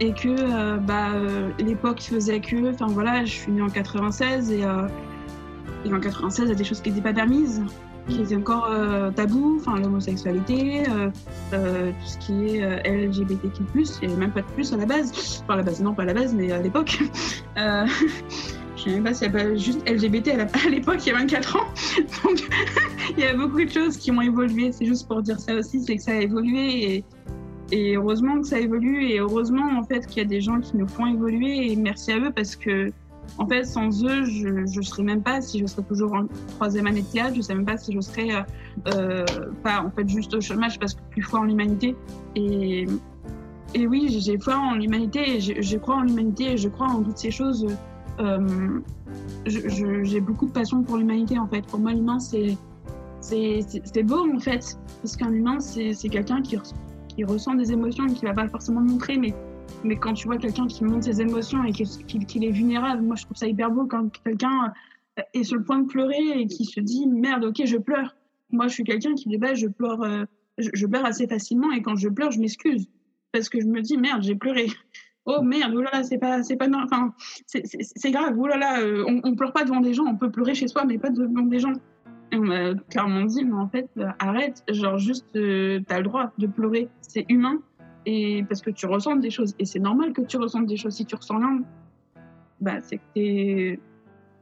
[0.00, 1.12] et que bah,
[1.58, 4.64] l'époque faisait que, enfin voilà, je suis née en 96 et,
[5.84, 7.62] et en 96, il y a des choses qui n'étaient pas permises,
[8.08, 11.10] qui étaient encore euh, tabous, enfin l'homosexualité, euh,
[11.52, 14.86] euh, tout ce qui est LGBTQ+, il n'y avait même pas de plus à la
[14.86, 16.98] base, enfin à la base, non pas à la base, mais à l'époque.
[18.76, 20.28] Je sais même pas s'il y a pas juste LGBT
[20.66, 21.66] à l'époque, il y a 24 ans.
[22.24, 22.48] Donc,
[23.18, 24.72] il y a beaucoup de choses qui ont évolué.
[24.72, 27.04] C'est juste pour dire ça aussi, c'est que ça a évolué et,
[27.72, 30.76] et heureusement que ça évolue et heureusement en fait qu'il y a des gens qui
[30.76, 32.90] nous font évoluer et merci à eux parce que
[33.38, 36.26] en fait sans eux je ne serais même pas si je serais toujours en
[36.56, 38.42] troisième année de théâtre je sais même pas si je serais euh,
[38.94, 39.24] euh,
[39.62, 41.96] pas en fait juste au chômage parce que plus foi en l'humanité.
[42.36, 42.86] Et
[43.86, 47.18] oui j'ai foi en l'humanité et je, crois en l'humanité et je crois en toutes
[47.18, 47.66] ces choses.
[48.18, 48.80] Euh,
[49.46, 51.62] j'ai beaucoup de passion pour l'humanité en fait.
[51.66, 52.56] Pour moi l'humain c'est
[54.02, 56.74] beau en fait parce qu'un humain c'est quelqu'un qui res-
[57.08, 59.34] qui ressent des émotions et qui va pas forcément montrer, mais,
[59.84, 63.24] mais quand tu vois quelqu'un qui montre ses émotions et qu'il est vulnérable, moi je
[63.24, 64.72] trouve ça hyper beau quand quelqu'un
[65.18, 68.14] euh, est sur le point de pleurer et qui se dit merde, ok, je pleure.
[68.50, 70.24] Moi je suis quelqu'un qui, de base, je pleure, euh,
[70.58, 72.88] je, pleure assez facilement et quand je pleure, je m'excuse.
[73.32, 74.66] Parce que je me dis merde, j'ai pleuré.
[75.26, 77.14] Oh merde, oulala, c'est pas, c'est pas, enfin,
[77.46, 80.66] c'est- grave, oulala, euh, on, on pleure pas devant des gens, on peut pleurer chez
[80.66, 81.74] soi, mais pas devant des gens.
[82.32, 83.88] Et on m'a clairement dit, mais en fait,
[84.18, 87.60] arrête, genre juste, t'as le droit de pleurer, c'est humain,
[88.06, 90.94] et parce que tu ressens des choses, et c'est normal que tu ressentes des choses.
[90.94, 91.62] Si tu ressens rien,
[92.60, 93.80] bah c'est que t'es,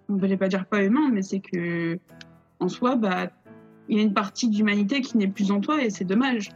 [0.08, 1.98] on ne pas dire pas humain, mais c'est que
[2.60, 3.30] en soi, bah
[3.88, 6.50] il y a une partie d'humanité qui n'est plus en toi, et c'est dommage.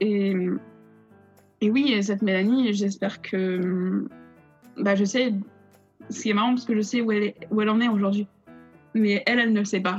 [0.00, 0.48] Et
[1.62, 4.08] oui, et cette Mélanie, j'espère que,
[4.76, 5.32] bah je sais,
[6.10, 8.26] ce qui est marrant parce que je sais où elle, où elle en est aujourd'hui
[8.94, 9.98] mais elle, elle ne le sait pas.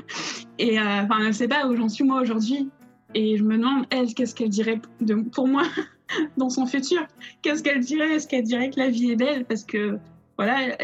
[0.58, 2.68] et euh, enfin, elle ne sait pas où j'en suis moi aujourd'hui.
[3.16, 4.78] Et je me demande, elle, qu'est-ce qu'elle dirait
[5.32, 5.62] pour moi
[6.36, 7.00] dans son futur?
[7.40, 8.16] Qu'est-ce qu'elle dirait?
[8.16, 9.46] Est-ce qu'elle dirait que la vie est belle?
[9.46, 9.98] Parce que,
[10.36, 10.76] voilà,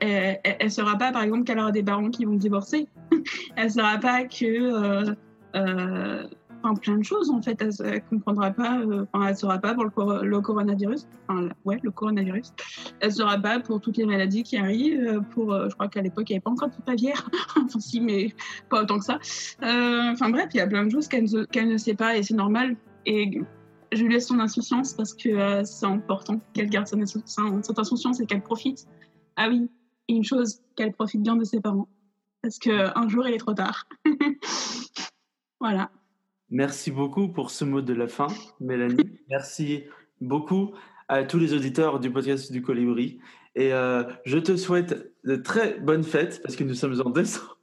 [0.00, 2.88] elle, elle saura pas, par exemple, qu'elle aura des parents qui vont divorcer.
[3.56, 4.46] elle saura pas que.
[4.46, 5.14] Euh,
[5.56, 6.26] euh,
[6.64, 7.60] enfin, plein de choses, en fait.
[7.60, 8.80] Elle, elle comprendra pas.
[8.80, 11.06] euh, Enfin, elle saura pas pour le, cor- le coronavirus.
[11.28, 12.52] Enfin, ouais, le coronavirus.
[13.00, 15.00] Elle saura pas pour toutes les maladies qui arrivent.
[15.06, 17.28] euh, Pour, euh, je crois qu'à l'époque, il n'y avait pas encore de pavière.
[17.56, 18.34] enfin, si, mais
[18.70, 19.18] pas autant que ça.
[19.62, 22.16] Euh, Enfin, bref, il y a plein de choses qu'elle ne, qu'elle ne sait pas
[22.16, 22.76] et c'est normal.
[23.06, 23.40] Et
[23.92, 27.78] je lui laisse son insouciance parce que c'est important qu'elle garde son, insou- son- cette
[27.78, 28.86] insouciance et qu'elle profite.
[29.36, 29.68] Ah oui,
[30.08, 31.88] une chose, qu'elle profite bien de ses parents.
[32.42, 33.86] Parce qu'un jour, il est trop tard.
[35.60, 35.90] voilà.
[36.50, 38.28] Merci beaucoup pour ce mot de la fin,
[38.60, 39.18] Mélanie.
[39.28, 39.84] Merci
[40.20, 40.74] beaucoup
[41.08, 43.18] à tous les auditeurs du podcast du Colibri.
[43.54, 47.58] Et euh, je te souhaite de très bonnes fêtes parce que nous sommes en décembre.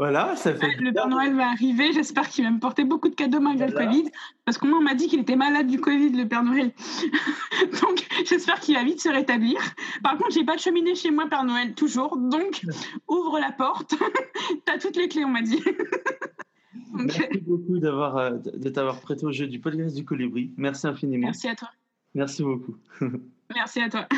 [0.00, 0.76] Voilà, ça fait.
[0.80, 1.92] Le Père Noël va arriver.
[1.92, 3.84] J'espère qu'il va me porter beaucoup de cadeaux malgré Voilà.
[3.84, 4.10] le Covid.
[4.46, 6.72] Parce qu'on m'a dit qu'il était malade du Covid, le Père Noël.
[7.82, 9.58] donc, j'espère qu'il va vite se rétablir.
[10.02, 12.16] Par contre, j'ai pas de cheminée chez moi, Père Noël, toujours.
[12.16, 12.62] Donc,
[13.08, 13.94] ouvre la porte.
[14.64, 15.62] T'as toutes les clés, on m'a dit.
[16.94, 20.50] Donc, Merci beaucoup d'avoir, euh, de t'avoir prêté au jeu du podcast du Colibri.
[20.56, 21.26] Merci infiniment.
[21.26, 21.68] merci à toi.
[22.14, 22.76] Merci beaucoup.
[23.54, 24.08] Merci à toi.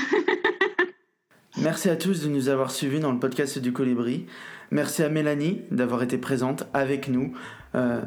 [1.59, 4.27] Merci à tous de nous avoir suivis dans le podcast du Colibri.
[4.71, 7.35] Merci à Mélanie d'avoir été présente avec nous,
[7.75, 8.01] euh,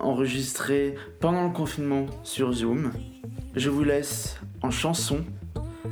[0.00, 2.92] enregistrée pendant le confinement sur Zoom.
[3.54, 5.24] Je vous laisse en chanson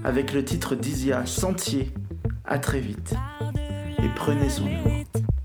[0.02, 1.92] avec le titre d'Isia Sentier.
[2.46, 3.14] À très vite
[3.98, 5.43] et prenez soin de.